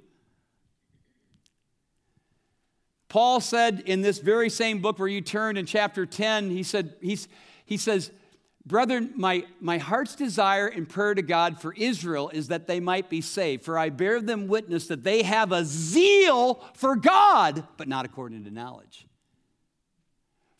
Paul 3.07 3.39
said 3.41 3.83
in 3.85 4.01
this 4.01 4.19
very 4.19 4.49
same 4.49 4.79
book 4.79 4.97
where 4.97 5.07
you 5.07 5.21
turned 5.21 5.57
in 5.57 5.65
chapter 5.65 6.05
10, 6.05 6.49
he 6.49 6.63
said, 6.63 6.95
he's, 7.01 7.27
he 7.65 7.77
says, 7.77 8.09
Brethren, 8.65 9.11
my, 9.15 9.45
my 9.59 9.79
heart's 9.79 10.15
desire 10.15 10.67
and 10.67 10.87
prayer 10.87 11.13
to 11.13 11.21
God 11.21 11.59
for 11.59 11.73
Israel 11.73 12.29
is 12.29 12.47
that 12.49 12.67
they 12.67 12.79
might 12.79 13.09
be 13.09 13.19
saved. 13.19 13.63
For 13.63 13.77
I 13.77 13.89
bear 13.89 14.21
them 14.21 14.47
witness 14.47 14.87
that 14.87 15.03
they 15.03 15.23
have 15.23 15.51
a 15.51 15.65
zeal 15.65 16.63
for 16.75 16.95
God, 16.95 17.67
but 17.77 17.87
not 17.87 18.05
according 18.05 18.43
to 18.45 18.51
knowledge. 18.51 19.07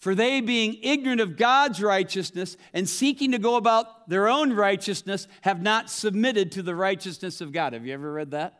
For 0.01 0.15
they, 0.15 0.41
being 0.41 0.79
ignorant 0.81 1.21
of 1.21 1.37
God's 1.37 1.79
righteousness 1.79 2.57
and 2.73 2.89
seeking 2.89 3.33
to 3.33 3.37
go 3.37 3.55
about 3.55 4.09
their 4.09 4.27
own 4.27 4.51
righteousness, 4.51 5.27
have 5.41 5.61
not 5.61 5.91
submitted 5.91 6.51
to 6.53 6.63
the 6.63 6.73
righteousness 6.73 7.39
of 7.39 7.51
God. 7.51 7.73
Have 7.73 7.85
you 7.85 7.93
ever 7.93 8.11
read 8.11 8.31
that? 8.31 8.59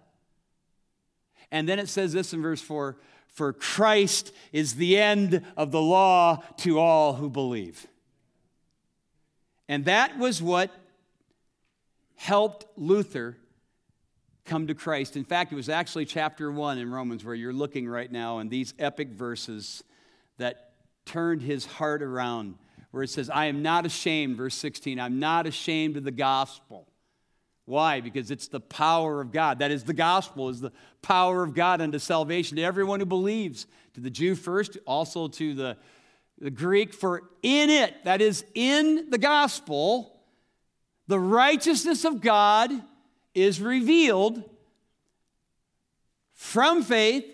And 1.52 1.68
then 1.68 1.80
it 1.80 1.90
says 1.90 2.14
this 2.14 2.32
in 2.32 2.44
verse 2.44 2.62
4 2.62 2.96
For 3.26 3.54
Christ 3.54 4.32
is 4.54 4.76
the 4.76 5.00
end 5.00 5.44
of 5.58 5.72
the 5.72 5.82
law 5.82 6.44
to 6.58 6.78
all 6.78 7.14
who 7.14 7.28
believe. 7.28 7.88
And 9.68 9.86
that 9.86 10.20
was 10.20 10.44
what 10.44 10.70
helped 12.18 12.68
Luther 12.78 13.36
come 14.46 14.68
to 14.68 14.76
Christ. 14.76 15.18
In 15.18 15.26
fact, 15.26 15.52
it 15.52 15.56
was 15.56 15.70
actually 15.70 16.06
chapter 16.06 16.52
1 16.52 16.78
in 16.78 16.92
Romans 16.92 17.26
where 17.26 17.34
you're 17.34 17.52
looking 17.52 17.88
right 17.90 18.12
now, 18.12 18.38
and 18.38 18.52
these 18.52 18.76
epic 18.78 19.08
verses 19.10 19.84
that 20.38 20.71
turned 21.05 21.41
his 21.41 21.65
heart 21.65 22.01
around, 22.01 22.55
where 22.91 23.03
it 23.03 23.10
says, 23.10 23.29
I 23.29 23.46
am 23.46 23.62
not 23.62 23.86
ashamed, 23.86 24.38
verse 24.38 24.55
16, 24.55 25.00
I'm 25.00 25.20
not 25.20 25.48
ashamed 25.48 25.98
of 25.98 26.03
the 26.03 26.12
gospel. 26.12 26.88
Why? 27.65 28.01
Because 28.01 28.31
it's 28.31 28.48
the 28.48 28.60
power 28.60 29.22
of 29.22 29.31
God. 29.31 29.60
That 29.60 29.72
is, 29.72 29.84
the 29.84 29.93
gospel 29.93 30.50
is 30.50 30.60
the 30.60 30.72
power 31.01 31.43
of 31.43 31.53
God 31.53 31.79
unto 31.79 32.00
salvation 32.00 32.58
to 32.58 32.63
everyone 32.63 33.00
who 33.00 33.05
believes, 33.05 33.67
to 33.93 34.01
the 34.01 34.10
Jew 34.10 34.36
first, 34.36 34.77
also 34.86 35.27
to 35.27 35.53
the, 35.53 35.77
the 36.39 36.51
Greek. 36.51 36.93
For 36.93 37.24
in 37.43 37.70
it, 37.70 38.03
that 38.03 38.22
is, 38.22 38.43
in 38.55 39.10
the 39.10 39.17
gospel, 39.17 40.20
the 41.08 41.20
righteousness 41.20 42.03
of 42.03 42.20
God 42.20 42.72
is 43.34 43.62
revealed 43.62 44.43
from 46.34 46.84
faith 46.84 47.25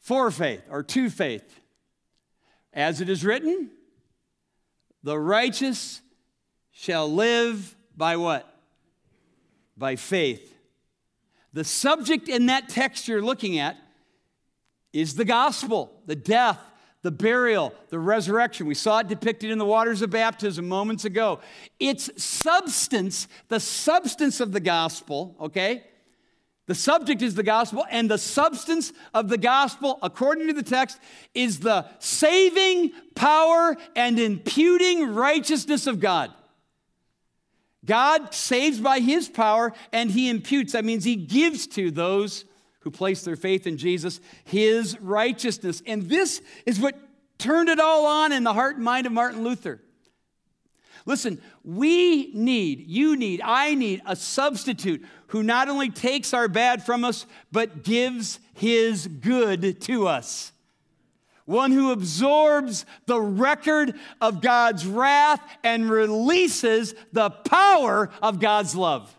for 0.00 0.30
faith 0.30 0.62
or 0.68 0.82
to 0.82 1.08
faith. 1.08 1.60
As 2.74 3.00
it 3.00 3.08
is 3.08 3.24
written, 3.24 3.70
the 5.04 5.18
righteous 5.18 6.02
shall 6.72 7.10
live 7.10 7.76
by 7.96 8.16
what? 8.16 8.52
By 9.76 9.94
faith. 9.96 10.52
The 11.52 11.62
subject 11.64 12.28
in 12.28 12.46
that 12.46 12.68
text 12.68 13.06
you're 13.06 13.22
looking 13.22 13.58
at 13.58 13.76
is 14.92 15.14
the 15.14 15.24
gospel, 15.24 15.92
the 16.06 16.16
death, 16.16 16.58
the 17.02 17.12
burial, 17.12 17.72
the 17.90 17.98
resurrection. 17.98 18.66
We 18.66 18.74
saw 18.74 18.98
it 18.98 19.08
depicted 19.08 19.50
in 19.50 19.58
the 19.58 19.64
waters 19.64 20.02
of 20.02 20.10
baptism 20.10 20.66
moments 20.66 21.04
ago. 21.04 21.40
Its 21.78 22.10
substance, 22.20 23.28
the 23.48 23.60
substance 23.60 24.40
of 24.40 24.50
the 24.52 24.60
gospel, 24.60 25.36
okay, 25.40 25.84
the 26.66 26.74
subject 26.74 27.20
is 27.20 27.34
the 27.34 27.42
gospel, 27.42 27.84
and 27.90 28.10
the 28.10 28.18
substance 28.18 28.92
of 29.12 29.28
the 29.28 29.36
gospel, 29.36 29.98
according 30.02 30.46
to 30.46 30.54
the 30.54 30.62
text, 30.62 30.98
is 31.34 31.60
the 31.60 31.86
saving 31.98 32.92
power 33.14 33.76
and 33.94 34.18
imputing 34.18 35.14
righteousness 35.14 35.86
of 35.86 36.00
God. 36.00 36.32
God 37.84 38.32
saves 38.32 38.80
by 38.80 39.00
his 39.00 39.28
power 39.28 39.74
and 39.92 40.10
he 40.10 40.30
imputes. 40.30 40.72
That 40.72 40.86
means 40.86 41.04
he 41.04 41.16
gives 41.16 41.66
to 41.68 41.90
those 41.90 42.46
who 42.80 42.90
place 42.90 43.22
their 43.22 43.36
faith 43.36 43.66
in 43.66 43.76
Jesus 43.76 44.20
his 44.44 44.98
righteousness. 45.00 45.82
And 45.86 46.08
this 46.08 46.40
is 46.64 46.80
what 46.80 46.96
turned 47.38 47.68
it 47.68 47.80
all 47.80 48.06
on 48.06 48.32
in 48.32 48.42
the 48.42 48.54
heart 48.54 48.76
and 48.76 48.84
mind 48.84 49.06
of 49.06 49.12
Martin 49.12 49.44
Luther. 49.44 49.82
Listen, 51.06 51.40
we 51.62 52.32
need, 52.32 52.88
you 52.88 53.16
need, 53.16 53.42
I 53.44 53.74
need 53.74 54.00
a 54.06 54.16
substitute 54.16 55.04
who 55.28 55.42
not 55.42 55.68
only 55.68 55.90
takes 55.90 56.32
our 56.32 56.48
bad 56.48 56.84
from 56.84 57.04
us, 57.04 57.26
but 57.52 57.84
gives 57.84 58.40
his 58.54 59.06
good 59.06 59.80
to 59.82 60.08
us. 60.08 60.52
One 61.44 61.72
who 61.72 61.90
absorbs 61.92 62.86
the 63.04 63.20
record 63.20 63.94
of 64.20 64.40
God's 64.40 64.86
wrath 64.86 65.42
and 65.62 65.90
releases 65.90 66.94
the 67.12 67.28
power 67.28 68.10
of 68.22 68.40
God's 68.40 68.74
love. 68.74 69.14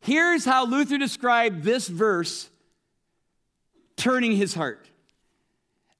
Here's 0.00 0.44
how 0.44 0.64
Luther 0.64 0.96
described 0.96 1.64
this 1.64 1.88
verse 1.88 2.48
turning 3.96 4.32
his 4.32 4.54
heart. 4.54 4.88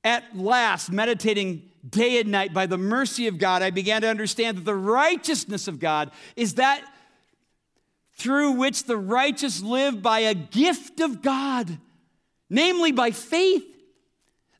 At 0.04 0.22
last, 0.34 0.92
meditating 0.92 1.68
day 1.88 2.20
and 2.20 2.30
night 2.30 2.52
by 2.52 2.66
the 2.66 2.78
mercy 2.78 3.26
of 3.26 3.38
God, 3.38 3.62
I 3.62 3.70
began 3.70 4.02
to 4.02 4.08
understand 4.08 4.58
that 4.58 4.64
the 4.64 4.74
righteousness 4.74 5.68
of 5.68 5.78
God 5.78 6.10
is 6.34 6.54
that 6.54 6.82
through 8.16 8.52
which 8.52 8.84
the 8.84 8.96
righteous 8.96 9.62
live 9.62 10.02
by 10.02 10.20
a 10.20 10.34
gift 10.34 11.00
of 11.00 11.22
God, 11.22 11.78
namely 12.48 12.92
by 12.92 13.10
faith. 13.10 13.64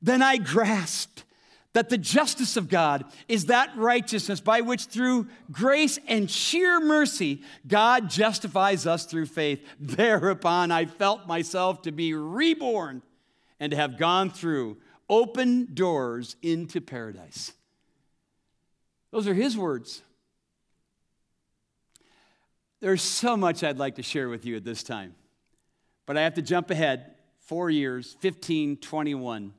Then 0.03 0.23
I 0.23 0.37
grasped 0.37 1.25
that 1.73 1.89
the 1.89 1.99
justice 1.99 2.57
of 2.57 2.69
God 2.69 3.05
is 3.29 3.47
that 3.47 3.71
righteousness 3.77 4.41
by 4.41 4.61
which, 4.61 4.85
through 4.85 5.29
grace 5.51 5.99
and 6.07 6.31
sheer 6.31 6.81
mercy, 6.81 7.43
God 7.67 8.09
justifies 8.09 8.87
us 8.87 9.05
through 9.05 9.27
faith. 9.27 9.67
Thereupon, 9.81 10.71
I 10.71 10.87
felt 10.87 11.27
myself 11.27 11.83
to 11.83 11.93
be 11.93 12.15
reborn 12.15 13.03
and 13.59 13.71
to 13.71 13.77
have 13.77 13.99
gone 13.99 14.31
through 14.31 14.79
open 15.09 15.75
doors 15.75 16.37
into 16.43 16.81
paradise. 16.81 17.53
Those 19.11 19.29
are 19.29 19.35
his 19.35 19.57
words. 19.57 20.03
There's 22.81 23.03
so 23.03 23.37
much 23.37 23.65
I'd 23.65 23.79
like 23.79 23.97
to 23.97 24.03
share 24.03 24.29
with 24.29 24.45
you 24.45 24.57
at 24.57 24.65
this 24.65 24.83
time, 24.83 25.15
but 26.05 26.17
I 26.17 26.23
have 26.23 26.35
to 26.35 26.43
jump 26.43 26.71
ahead 26.71 27.15
four 27.41 27.71
years, 27.71 28.17
1521. 28.21 29.53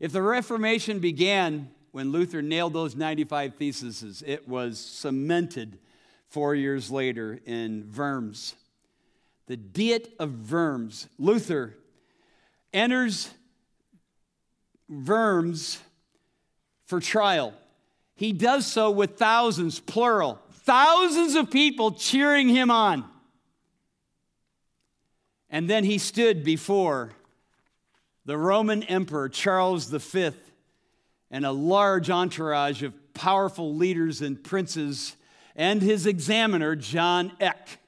If 0.00 0.12
the 0.12 0.22
Reformation 0.22 0.98
began 0.98 1.70
when 1.92 2.10
Luther 2.10 2.42
nailed 2.42 2.72
those 2.72 2.96
95 2.96 3.54
theses, 3.54 4.24
it 4.26 4.48
was 4.48 4.80
cemented 4.80 5.78
four 6.28 6.54
years 6.54 6.90
later 6.90 7.38
in 7.44 7.92
Worms. 7.94 8.54
The 9.46 9.56
Diet 9.56 10.14
of 10.18 10.50
Worms. 10.50 11.08
Luther 11.18 11.76
enters 12.72 13.30
Worms 14.92 15.78
for 16.84 17.00
trial. 17.00 17.54
He 18.14 18.32
does 18.32 18.66
so 18.66 18.90
with 18.90 19.16
thousands, 19.16 19.80
plural, 19.80 20.38
thousands 20.50 21.34
of 21.34 21.50
people 21.50 21.92
cheering 21.92 22.48
him 22.48 22.70
on. 22.70 23.04
And 25.48 25.68
then 25.68 25.84
he 25.84 25.96
stood 25.96 26.44
before 26.44 27.12
the 28.26 28.36
Roman 28.36 28.82
Emperor 28.82 29.30
Charles 29.30 29.86
V 29.86 30.30
and 31.30 31.46
a 31.46 31.52
large 31.52 32.10
entourage 32.10 32.82
of 32.82 32.92
powerful 33.14 33.74
leaders 33.74 34.20
and 34.20 34.42
princes 34.42 35.16
and 35.56 35.80
his 35.80 36.06
examiner, 36.06 36.76
John 36.76 37.32
Eck, 37.40 37.78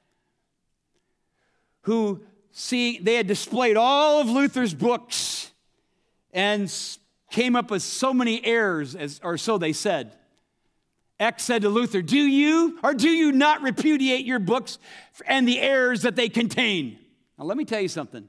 who, 1.81 2.21
see, 2.51 2.97
they 2.97 3.15
had 3.15 3.27
displayed 3.27 3.77
all 3.77 4.21
of 4.21 4.27
Luther's 4.27 4.73
books 4.73 5.51
and 6.35 6.71
came 7.31 7.55
up 7.55 7.71
with 7.71 7.81
so 7.81 8.13
many 8.13 8.45
errors, 8.45 8.93
as, 8.93 9.19
or 9.23 9.37
so 9.37 9.57
they 9.57 9.73
said. 9.73 10.15
Eck 11.19 11.39
said 11.39 11.61
to 11.61 11.69
Luther, 11.69 12.01
Do 12.01 12.19
you 12.19 12.77
or 12.83 12.93
do 12.93 13.09
you 13.09 13.31
not 13.31 13.61
repudiate 13.61 14.25
your 14.25 14.39
books 14.39 14.77
and 15.25 15.47
the 15.47 15.59
errors 15.59 16.01
that 16.01 16.17
they 16.17 16.27
contain? 16.27 16.99
Now, 17.39 17.45
let 17.45 17.57
me 17.57 17.63
tell 17.63 17.79
you 17.79 17.87
something. 17.87 18.27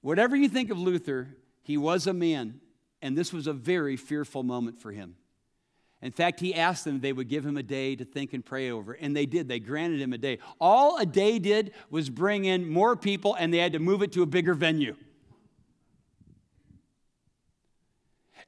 Whatever 0.00 0.34
you 0.34 0.48
think 0.48 0.70
of 0.70 0.78
Luther, 0.78 1.28
he 1.62 1.76
was 1.76 2.06
a 2.06 2.14
man, 2.14 2.60
and 3.02 3.16
this 3.16 3.32
was 3.32 3.46
a 3.46 3.52
very 3.52 3.96
fearful 3.96 4.42
moment 4.42 4.80
for 4.80 4.92
him. 4.92 5.16
In 6.00 6.12
fact, 6.12 6.40
he 6.40 6.54
asked 6.54 6.84
them 6.84 7.00
they 7.00 7.12
would 7.12 7.28
give 7.28 7.44
him 7.44 7.56
a 7.56 7.62
day 7.62 7.96
to 7.96 8.04
think 8.04 8.32
and 8.32 8.44
pray 8.44 8.70
over, 8.70 8.92
and 8.92 9.14
they 9.16 9.24
did. 9.24 9.48
They 9.48 9.60
granted 9.60 10.00
him 10.00 10.12
a 10.12 10.18
day. 10.18 10.38
All 10.58 10.98
a 10.98 11.06
day 11.06 11.38
did 11.38 11.72
was 11.90 12.10
bring 12.10 12.44
in 12.46 12.68
more 12.68 12.96
people, 12.96 13.34
and 13.34 13.52
they 13.52 13.58
had 13.58 13.72
to 13.72 13.78
move 13.78 14.02
it 14.02 14.12
to 14.12 14.22
a 14.22 14.26
bigger 14.26 14.54
venue. 14.54 14.96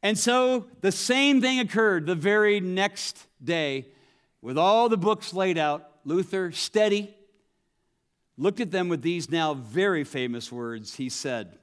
And 0.03 0.19
so 0.19 0.67
the 0.81 0.93
same 0.93 1.41
thing 1.41 1.61
occurred 1.61 2.07
the 2.07 2.15
very 2.15 2.61
next 2.61 3.27
day 3.43 3.87
with 4.41 4.59
all 4.59 4.89
the 4.89 4.97
books 4.97 5.33
laid 5.33 5.59
out. 5.59 5.89
Luther, 6.05 6.53
steady, 6.53 7.15
looked 8.37 8.61
at 8.61 8.71
them 8.71 8.89
with 8.89 9.03
these 9.03 9.31
now 9.31 9.55
very 9.55 10.05
famous 10.05 10.53
words. 10.53 10.97
He 10.97 11.09
said, 11.09 11.59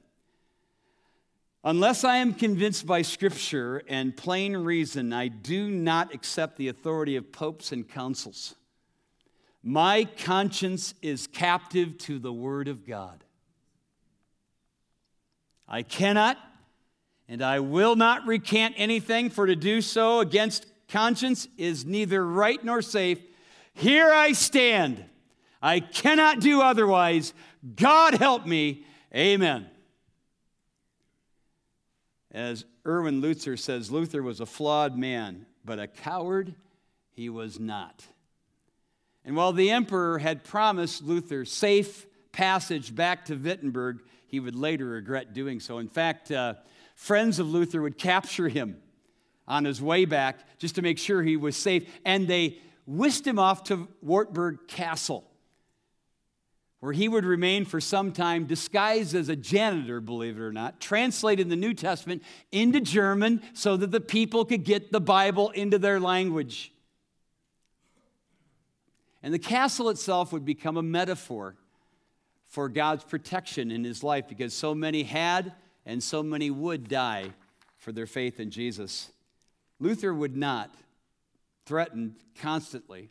Unless 1.66 2.04
I 2.04 2.18
am 2.18 2.34
convinced 2.34 2.86
by 2.86 3.00
Scripture 3.00 3.82
and 3.88 4.14
plain 4.14 4.54
reason, 4.54 5.14
I 5.14 5.28
do 5.28 5.70
not 5.70 6.12
accept 6.12 6.58
the 6.58 6.68
authority 6.68 7.16
of 7.16 7.32
popes 7.32 7.72
and 7.72 7.88
councils. 7.88 8.54
My 9.62 10.04
conscience 10.04 10.92
is 11.00 11.26
captive 11.26 11.96
to 11.98 12.18
the 12.18 12.32
Word 12.32 12.68
of 12.68 12.86
God. 12.86 13.24
I 15.66 15.82
cannot 15.82 16.36
and 17.28 17.42
I 17.42 17.60
will 17.60 17.96
not 17.96 18.26
recant 18.26 18.74
anything, 18.76 19.30
for 19.30 19.46
to 19.46 19.56
do 19.56 19.80
so 19.80 20.20
against 20.20 20.66
conscience 20.88 21.48
is 21.56 21.84
neither 21.84 22.24
right 22.24 22.62
nor 22.62 22.82
safe. 22.82 23.20
Here 23.72 24.10
I 24.12 24.32
stand. 24.32 25.04
I 25.62 25.80
cannot 25.80 26.40
do 26.40 26.60
otherwise. 26.60 27.32
God 27.76 28.14
help 28.14 28.46
me. 28.46 28.84
Amen. 29.14 29.66
As 32.30 32.64
Erwin 32.86 33.22
Lutzer 33.22 33.58
says, 33.58 33.90
Luther 33.90 34.22
was 34.22 34.40
a 34.40 34.46
flawed 34.46 34.98
man, 34.98 35.46
but 35.64 35.78
a 35.78 35.86
coward 35.86 36.54
he 37.10 37.28
was 37.28 37.58
not. 37.58 38.04
And 39.24 39.36
while 39.36 39.52
the 39.52 39.70
emperor 39.70 40.18
had 40.18 40.44
promised 40.44 41.02
Luther 41.02 41.44
safe 41.44 42.06
passage 42.32 42.94
back 42.94 43.24
to 43.26 43.36
Wittenberg, 43.36 44.00
he 44.26 44.40
would 44.40 44.56
later 44.56 44.86
regret 44.86 45.32
doing 45.32 45.60
so. 45.60 45.78
In 45.78 45.88
fact, 45.88 46.30
uh, 46.30 46.54
friends 46.94 47.38
of 47.38 47.48
Luther 47.48 47.82
would 47.82 47.98
capture 47.98 48.48
him 48.48 48.78
on 49.46 49.64
his 49.64 49.82
way 49.82 50.04
back 50.04 50.58
just 50.58 50.76
to 50.76 50.82
make 50.82 50.98
sure 50.98 51.22
he 51.22 51.36
was 51.36 51.56
safe, 51.56 51.88
and 52.04 52.26
they 52.26 52.58
whisked 52.86 53.26
him 53.26 53.38
off 53.38 53.64
to 53.64 53.88
Wartburg 54.02 54.68
Castle 54.68 55.24
where 56.84 56.92
he 56.92 57.08
would 57.08 57.24
remain 57.24 57.64
for 57.64 57.80
some 57.80 58.12
time, 58.12 58.44
disguised 58.44 59.14
as 59.14 59.30
a 59.30 59.36
janitor, 59.36 60.02
believe 60.02 60.36
it 60.36 60.42
or 60.42 60.52
not, 60.52 60.80
translated 60.80 61.48
the 61.48 61.56
New 61.56 61.72
Testament 61.72 62.22
into 62.52 62.78
German 62.78 63.40
so 63.54 63.74
that 63.78 63.90
the 63.90 64.02
people 64.02 64.44
could 64.44 64.64
get 64.64 64.92
the 64.92 65.00
Bible 65.00 65.48
into 65.48 65.78
their 65.78 65.98
language. 65.98 66.74
And 69.22 69.32
the 69.32 69.38
castle 69.38 69.88
itself 69.88 70.30
would 70.30 70.44
become 70.44 70.76
a 70.76 70.82
metaphor 70.82 71.56
for 72.50 72.68
God's 72.68 73.02
protection 73.02 73.70
in 73.70 73.82
his 73.82 74.04
life 74.04 74.28
because 74.28 74.52
so 74.52 74.74
many 74.74 75.04
had 75.04 75.54
and 75.86 76.02
so 76.02 76.22
many 76.22 76.50
would 76.50 76.88
die 76.88 77.30
for 77.76 77.92
their 77.92 78.06
faith 78.06 78.40
in 78.40 78.50
Jesus. 78.50 79.10
Luther 79.80 80.14
would 80.14 80.36
not, 80.36 80.74
threatened 81.66 82.14
constantly. 82.40 83.10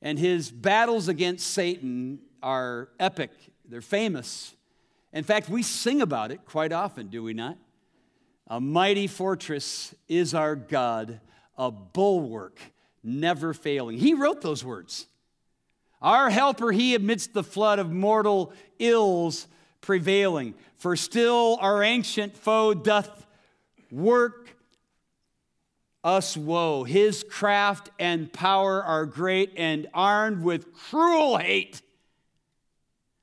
And 0.00 0.18
his 0.18 0.50
battles 0.50 1.08
against 1.08 1.48
Satan 1.48 2.20
are 2.42 2.88
epic, 2.98 3.30
they're 3.64 3.80
famous. 3.80 4.54
In 5.12 5.24
fact, 5.24 5.48
we 5.48 5.62
sing 5.62 6.00
about 6.00 6.30
it 6.30 6.44
quite 6.44 6.72
often, 6.72 7.08
do 7.08 7.22
we 7.22 7.34
not? 7.34 7.56
A 8.48 8.60
mighty 8.60 9.06
fortress 9.06 9.94
is 10.08 10.34
our 10.34 10.56
God, 10.56 11.20
a 11.56 11.70
bulwark 11.70 12.58
never 13.02 13.54
failing. 13.54 13.98
He 13.98 14.14
wrote 14.14 14.40
those 14.40 14.64
words. 14.64 15.06
Our 16.00 16.30
helper, 16.30 16.72
he 16.72 16.94
amidst 16.94 17.32
the 17.32 17.44
flood 17.44 17.78
of 17.78 17.92
mortal 17.92 18.52
ills 18.78 19.46
prevailing. 19.82 20.54
For 20.76 20.96
still 20.96 21.58
our 21.60 21.82
ancient 21.82 22.36
foe 22.36 22.72
doth 22.72 23.26
work 23.90 24.56
us 26.02 26.36
woe. 26.36 26.84
His 26.84 27.24
craft 27.28 27.90
and 27.98 28.32
power 28.32 28.82
are 28.82 29.06
great, 29.06 29.52
and 29.56 29.86
armed 29.94 30.42
with 30.42 30.72
cruel 30.72 31.36
hate 31.36 31.82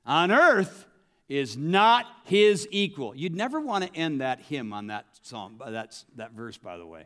on 0.06 0.30
earth 0.30 0.86
is 1.28 1.56
not 1.56 2.06
his 2.24 2.66
equal. 2.70 3.14
You'd 3.14 3.34
never 3.34 3.60
want 3.60 3.84
to 3.84 3.94
end 3.94 4.20
that 4.20 4.40
hymn 4.40 4.72
on 4.72 4.88
that 4.88 5.06
song, 5.22 5.60
that's, 5.68 6.04
that 6.16 6.32
verse, 6.32 6.56
by 6.56 6.76
the 6.76 6.86
way. 6.86 7.04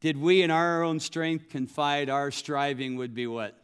Did 0.00 0.16
we 0.16 0.42
in 0.42 0.50
our 0.50 0.82
own 0.82 0.98
strength 0.98 1.48
confide 1.48 2.10
our 2.10 2.30
striving 2.30 2.96
would 2.96 3.14
be 3.14 3.26
what? 3.26 3.56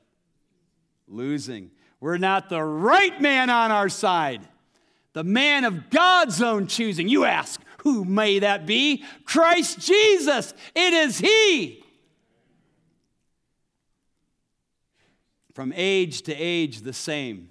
Losing. 1.08 1.70
We're 2.00 2.18
not 2.18 2.48
the 2.48 2.62
right 2.62 3.20
man 3.20 3.50
on 3.50 3.70
our 3.70 3.88
side, 3.88 4.42
the 5.12 5.24
man 5.24 5.64
of 5.64 5.90
God's 5.90 6.40
own 6.40 6.66
choosing. 6.66 7.08
You 7.08 7.24
ask, 7.24 7.60
who 7.78 8.04
may 8.04 8.38
that 8.40 8.66
be? 8.66 9.04
Christ 9.24 9.80
Jesus. 9.80 10.54
It 10.74 10.92
is 10.92 11.18
He. 11.18 11.84
from 15.58 15.72
age 15.74 16.22
to 16.22 16.32
age 16.32 16.82
the 16.82 16.92
same. 16.92 17.48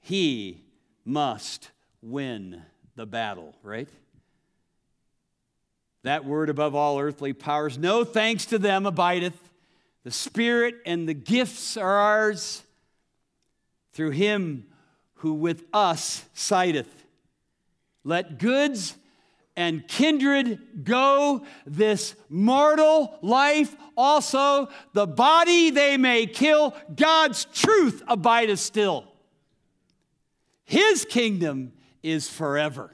He 0.00 0.62
must 1.04 1.72
win 2.00 2.62
the 2.94 3.06
battle, 3.06 3.56
right? 3.64 3.88
That 6.04 6.24
word 6.24 6.48
above 6.48 6.76
all 6.76 7.00
earthly 7.00 7.32
powers, 7.32 7.76
no 7.76 8.04
thanks 8.04 8.46
to 8.46 8.60
them 8.60 8.86
abideth. 8.86 9.36
The 10.04 10.12
Spirit 10.12 10.76
and 10.86 11.08
the 11.08 11.12
gifts 11.12 11.76
are 11.76 11.96
ours 11.96 12.62
through 13.94 14.10
him 14.10 14.66
who 15.14 15.32
with 15.32 15.64
us 15.72 16.24
sideth. 16.34 17.04
Let 18.04 18.38
goods 18.38 18.96
and 19.56 19.86
kindred 19.86 20.84
go, 20.84 21.46
this 21.64 22.16
mortal 22.28 23.16
life 23.22 23.74
also, 23.96 24.68
the 24.92 25.06
body 25.06 25.70
they 25.70 25.96
may 25.96 26.26
kill, 26.26 26.74
God's 26.94 27.46
truth 27.46 28.02
abideth 28.08 28.58
still. 28.58 29.06
His 30.64 31.06
kingdom 31.08 31.72
is 32.02 32.28
forever. 32.28 32.90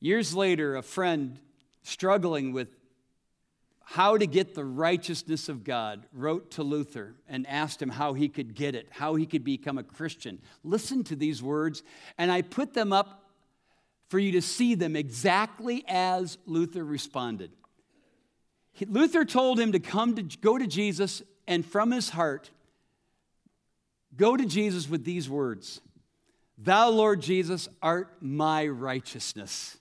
Years 0.00 0.34
later, 0.34 0.76
a 0.76 0.82
friend 0.82 1.38
struggling 1.82 2.52
with 2.52 2.68
how 3.90 4.18
to 4.18 4.26
get 4.26 4.54
the 4.54 4.64
righteousness 4.66 5.48
of 5.48 5.64
God, 5.64 6.04
wrote 6.12 6.50
to 6.50 6.62
Luther 6.62 7.14
and 7.26 7.46
asked 7.46 7.80
him 7.80 7.88
how 7.88 8.12
he 8.12 8.28
could 8.28 8.54
get 8.54 8.74
it, 8.74 8.86
how 8.90 9.14
he 9.14 9.24
could 9.24 9.44
become 9.44 9.78
a 9.78 9.82
Christian. 9.82 10.42
Listen 10.62 11.02
to 11.04 11.16
these 11.16 11.42
words, 11.42 11.82
and 12.18 12.30
I 12.30 12.42
put 12.42 12.74
them 12.74 12.92
up 12.92 13.30
for 14.10 14.18
you 14.18 14.32
to 14.32 14.42
see 14.42 14.74
them 14.74 14.94
exactly 14.94 15.86
as 15.88 16.36
Luther 16.44 16.84
responded. 16.84 17.50
Luther 18.86 19.24
told 19.24 19.58
him 19.58 19.72
to 19.72 19.80
come 19.80 20.16
to 20.16 20.22
go 20.22 20.58
to 20.58 20.66
Jesus 20.66 21.22
and 21.46 21.64
from 21.64 21.90
his 21.90 22.10
heart 22.10 22.50
go 24.14 24.36
to 24.36 24.44
Jesus 24.44 24.86
with 24.86 25.04
these 25.04 25.30
words 25.30 25.80
Thou, 26.58 26.90
Lord 26.90 27.22
Jesus, 27.22 27.70
art 27.80 28.18
my 28.20 28.66
righteousness, 28.66 29.78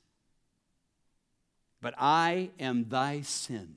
but 1.81 1.93
I 1.97 2.51
am 2.57 2.87
thy 2.87 3.19
sin. 3.19 3.75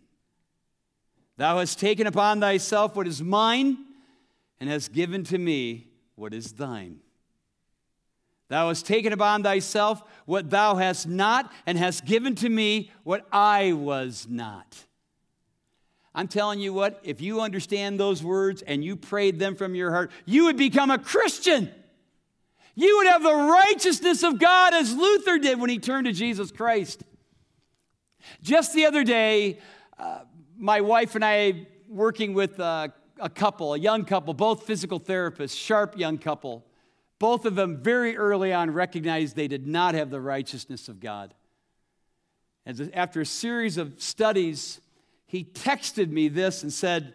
Thou 1.41 1.57
hast 1.57 1.79
taken 1.79 2.07
upon 2.07 2.39
thyself 2.39 2.95
what 2.95 3.07
is 3.07 3.23
mine, 3.23 3.79
and 4.61 4.69
hast 4.69 4.93
given 4.93 5.25
to 5.25 5.39
me 5.39 5.87
what 6.15 6.35
is 6.35 6.53
thine. 6.53 6.99
Thou 8.49 8.69
hast 8.69 8.85
taken 8.85 9.15
upon 9.15 9.43
thyself 9.43 10.03
what 10.27 10.51
thou 10.51 10.75
hast 10.75 11.09
not, 11.09 11.51
and 11.65 11.79
hast 11.79 12.05
given 12.05 12.35
to 12.35 12.49
me 12.51 12.91
what 13.05 13.27
I 13.33 13.73
was 13.73 14.27
not. 14.29 14.85
I'm 16.15 16.29
telling 16.29 16.61
you 16.61 16.75
what, 16.75 17.01
if 17.05 17.23
you 17.23 17.41
understand 17.41 17.99
those 17.99 18.23
words 18.23 18.61
and 18.61 18.85
you 18.85 18.95
prayed 18.95 19.39
them 19.39 19.57
from 19.57 19.75
your 19.75 19.93
heart, 19.93 20.11
you 20.27 20.45
would 20.45 20.59
become 20.59 20.91
a 20.91 20.99
Christian. 20.99 21.71
You 22.75 22.99
would 22.99 23.07
have 23.07 23.23
the 23.23 23.35
righteousness 23.35 24.23
of 24.23 24.39
God 24.39 24.75
as 24.75 24.95
Luther 24.95 25.39
did 25.39 25.59
when 25.59 25.71
he 25.71 25.79
turned 25.79 26.05
to 26.05 26.13
Jesus 26.13 26.53
Christ. 26.53 27.03
Just 28.43 28.75
the 28.75 28.85
other 28.85 29.05
day, 29.05 29.59
uh, 29.99 30.21
my 30.61 30.83
wife 30.83 31.15
and 31.15 31.25
I, 31.25 31.67
working 31.89 32.35
with 32.35 32.61
uh, 32.61 32.89
a 33.19 33.31
couple, 33.31 33.73
a 33.73 33.79
young 33.79 34.05
couple, 34.05 34.35
both 34.35 34.65
physical 34.65 35.01
therapists, 35.01 35.57
sharp 35.57 35.99
young 35.99 36.19
couple, 36.19 36.67
both 37.19 37.47
of 37.47 37.55
them 37.55 37.79
very 37.83 38.17
early 38.17 38.53
on 38.53 38.71
recognized 38.71 39.37
they 39.37 39.49
did 39.49 39.67
not 39.67 39.95
have 39.95 40.11
the 40.11 40.21
righteousness 40.21 40.89
of 40.89 41.01
God. 41.01 41.33
And 42.67 42.91
after 42.95 43.23
a 43.23 43.27
series 43.27 43.79
of 43.79 43.95
studies, 43.97 44.83
he 45.27 45.45
texted 45.45 46.11
me 46.11 46.29
this 46.29 46.63
and 46.63 46.71
said, 46.71 47.15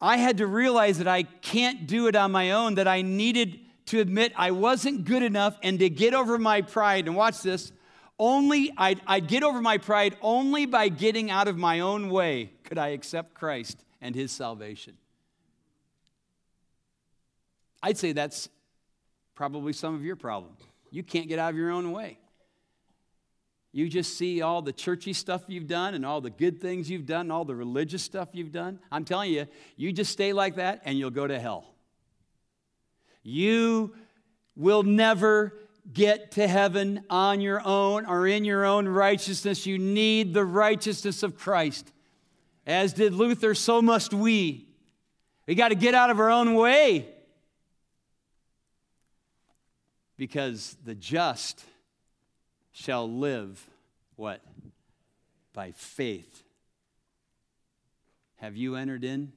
I 0.00 0.16
had 0.16 0.38
to 0.38 0.46
realize 0.46 0.98
that 0.98 1.08
I 1.08 1.24
can't 1.24 1.86
do 1.86 2.06
it 2.06 2.16
on 2.16 2.32
my 2.32 2.52
own, 2.52 2.76
that 2.76 2.88
I 2.88 3.02
needed 3.02 3.60
to 3.86 4.00
admit 4.00 4.32
I 4.34 4.50
wasn't 4.50 5.04
good 5.04 5.22
enough 5.22 5.58
and 5.62 5.78
to 5.78 5.90
get 5.90 6.14
over 6.14 6.38
my 6.38 6.62
pride. 6.62 7.06
And 7.06 7.16
watch 7.16 7.42
this 7.42 7.70
only 8.18 8.72
I'd, 8.76 9.00
I'd 9.06 9.26
get 9.26 9.42
over 9.42 9.60
my 9.60 9.78
pride 9.78 10.16
only 10.22 10.66
by 10.66 10.88
getting 10.88 11.30
out 11.30 11.48
of 11.48 11.56
my 11.56 11.80
own 11.80 12.10
way 12.10 12.50
could 12.62 12.78
I 12.78 12.88
accept 12.88 13.34
Christ 13.34 13.84
and 14.00 14.14
his 14.14 14.30
salvation. 14.32 14.96
I'd 17.82 17.98
say 17.98 18.12
that's 18.12 18.48
probably 19.34 19.72
some 19.72 19.94
of 19.94 20.04
your 20.04 20.16
problem. 20.16 20.52
You 20.90 21.02
can't 21.02 21.28
get 21.28 21.38
out 21.38 21.50
of 21.50 21.56
your 21.56 21.70
own 21.70 21.92
way. 21.92 22.18
You 23.72 23.88
just 23.88 24.16
see 24.16 24.40
all 24.40 24.62
the 24.62 24.72
churchy 24.72 25.12
stuff 25.12 25.42
you've 25.48 25.66
done 25.66 25.94
and 25.94 26.06
all 26.06 26.20
the 26.20 26.30
good 26.30 26.60
things 26.60 26.88
you've 26.88 27.06
done, 27.06 27.32
all 27.32 27.44
the 27.44 27.56
religious 27.56 28.04
stuff 28.04 28.28
you've 28.32 28.52
done. 28.52 28.78
I'm 28.92 29.04
telling 29.04 29.32
you, 29.32 29.48
you 29.76 29.92
just 29.92 30.12
stay 30.12 30.32
like 30.32 30.56
that 30.56 30.82
and 30.84 30.96
you'll 30.96 31.10
go 31.10 31.26
to 31.26 31.38
hell. 31.40 31.74
You 33.24 33.94
will 34.54 34.84
never 34.84 35.58
get 35.92 36.32
to 36.32 36.46
heaven 36.46 37.04
on 37.10 37.40
your 37.40 37.60
own 37.64 38.06
or 38.06 38.26
in 38.26 38.44
your 38.44 38.64
own 38.64 38.88
righteousness. 38.88 39.66
You 39.66 39.78
need 39.78 40.34
the 40.34 40.44
righteousness 40.44 41.22
of 41.22 41.36
Christ. 41.36 41.92
As 42.66 42.92
did 42.92 43.12
Luther, 43.12 43.54
so 43.54 43.82
must 43.82 44.14
we. 44.14 44.66
We 45.46 45.54
got 45.54 45.68
to 45.68 45.74
get 45.74 45.94
out 45.94 46.10
of 46.10 46.18
our 46.18 46.30
own 46.30 46.54
way 46.54 47.06
because 50.16 50.76
the 50.84 50.94
just 50.94 51.62
shall 52.72 53.10
live 53.10 53.64
what? 54.16 54.40
By 55.52 55.72
faith. 55.72 56.42
Have 58.36 58.56
you 58.56 58.76
entered 58.76 59.04
in 59.04 59.32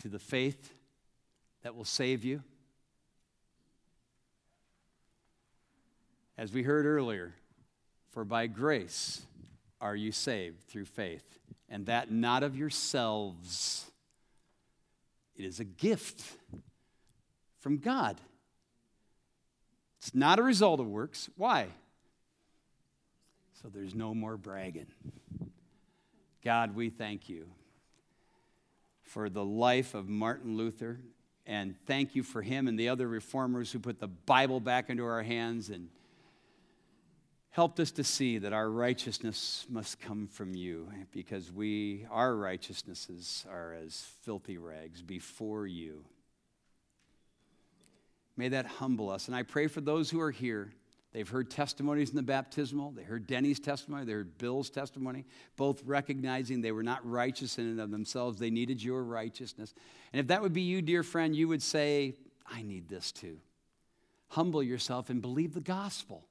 to 0.00 0.08
the 0.08 0.18
faith 0.18 0.74
that 1.62 1.74
will 1.74 1.84
save 1.84 2.24
you? 2.24 2.42
As 6.36 6.52
we 6.52 6.62
heard 6.64 6.84
earlier, 6.84 7.34
for 8.10 8.24
by 8.24 8.48
grace 8.48 9.22
are 9.80 9.94
you 9.94 10.10
saved 10.10 10.62
through 10.66 10.86
faith, 10.86 11.38
and 11.68 11.86
that 11.86 12.10
not 12.10 12.42
of 12.42 12.56
yourselves. 12.56 13.90
It 15.36 15.44
is 15.44 15.60
a 15.60 15.64
gift 15.64 16.24
from 17.60 17.78
God. 17.78 18.20
It's 19.98 20.14
not 20.14 20.38
a 20.38 20.42
result 20.42 20.80
of 20.80 20.86
works. 20.86 21.30
Why? 21.36 21.68
So 23.62 23.68
there's 23.68 23.94
no 23.94 24.14
more 24.14 24.36
bragging. 24.36 24.86
God, 26.44 26.74
we 26.74 26.90
thank 26.90 27.28
you 27.28 27.46
for 29.02 29.30
the 29.30 29.44
life 29.44 29.94
of 29.94 30.08
Martin 30.08 30.56
Luther, 30.56 31.00
and 31.46 31.74
thank 31.86 32.14
you 32.14 32.22
for 32.22 32.42
him 32.42 32.68
and 32.68 32.78
the 32.78 32.88
other 32.88 33.06
reformers 33.06 33.70
who 33.70 33.78
put 33.78 34.00
the 34.00 34.08
Bible 34.08 34.60
back 34.60 34.90
into 34.90 35.04
our 35.04 35.22
hands 35.22 35.70
and 35.70 35.88
helped 37.54 37.78
us 37.78 37.92
to 37.92 38.02
see 38.02 38.38
that 38.38 38.52
our 38.52 38.68
righteousness 38.68 39.64
must 39.70 40.00
come 40.00 40.26
from 40.26 40.56
you 40.56 40.88
because 41.12 41.52
we 41.52 42.04
our 42.10 42.34
righteousnesses 42.34 43.46
are 43.48 43.76
as 43.80 44.08
filthy 44.22 44.58
rags 44.58 45.02
before 45.02 45.64
you. 45.64 46.04
May 48.36 48.48
that 48.48 48.66
humble 48.66 49.08
us. 49.08 49.28
And 49.28 49.36
i 49.36 49.44
pray 49.44 49.68
for 49.68 49.80
those 49.80 50.10
who 50.10 50.20
are 50.20 50.32
here. 50.32 50.72
They've 51.12 51.28
heard 51.28 51.48
testimonies 51.48 52.10
in 52.10 52.16
the 52.16 52.24
baptismal. 52.24 52.90
They 52.90 53.04
heard 53.04 53.28
denny's 53.28 53.60
testimony. 53.60 54.04
They 54.04 54.14
heard 54.14 54.36
bill's 54.36 54.68
testimony 54.68 55.24
both 55.56 55.80
recognizing 55.84 56.60
they 56.60 56.72
were 56.72 56.82
not 56.82 57.08
righteous 57.08 57.56
in 57.58 57.68
and 57.68 57.80
of 57.80 57.92
themselves. 57.92 58.40
They 58.40 58.50
needed 58.50 58.82
your 58.82 59.04
righteousness. 59.04 59.74
And 60.12 60.18
if 60.18 60.26
that 60.26 60.42
would 60.42 60.54
be 60.54 60.62
you 60.62 60.82
dear 60.82 61.04
friend 61.04 61.36
you 61.36 61.46
would 61.46 61.62
say 61.62 62.14
i 62.48 62.62
need 62.62 62.88
this 62.88 63.12
too. 63.12 63.38
Humble 64.30 64.60
yourself 64.60 65.08
and 65.08 65.22
believe 65.22 65.54
the 65.54 65.60
gospel 65.60 66.26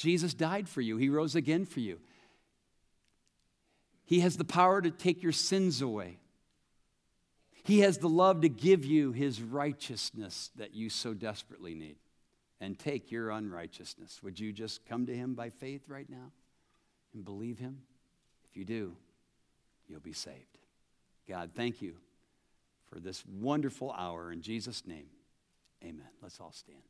Jesus 0.00 0.32
died 0.32 0.66
for 0.66 0.80
you, 0.80 0.96
He 0.96 1.10
rose 1.10 1.34
again 1.34 1.66
for 1.66 1.80
you. 1.80 2.00
He 4.06 4.20
has 4.20 4.38
the 4.38 4.44
power 4.44 4.80
to 4.80 4.90
take 4.90 5.22
your 5.22 5.30
sins 5.30 5.82
away. 5.82 6.18
He 7.64 7.80
has 7.80 7.98
the 7.98 8.08
love 8.08 8.40
to 8.40 8.48
give 8.48 8.86
you 8.86 9.12
His 9.12 9.42
righteousness 9.42 10.50
that 10.56 10.74
you 10.74 10.88
so 10.88 11.12
desperately 11.12 11.74
need 11.74 11.96
and 12.62 12.78
take 12.78 13.12
your 13.12 13.30
unrighteousness. 13.30 14.22
Would 14.22 14.40
you 14.40 14.54
just 14.54 14.86
come 14.86 15.04
to 15.04 15.14
Him 15.14 15.34
by 15.34 15.50
faith 15.50 15.82
right 15.86 16.08
now 16.08 16.32
and 17.12 17.22
believe 17.22 17.58
Him? 17.58 17.82
If 18.48 18.56
you 18.56 18.64
do, 18.64 18.96
you'll 19.86 20.00
be 20.00 20.14
saved. 20.14 20.58
God, 21.28 21.50
thank 21.54 21.82
you 21.82 21.96
for 22.88 22.98
this 23.00 23.22
wonderful 23.26 23.92
hour. 23.92 24.32
In 24.32 24.40
Jesus' 24.40 24.86
name, 24.86 25.10
amen. 25.84 26.08
Let's 26.22 26.40
all 26.40 26.52
stand. 26.52 26.89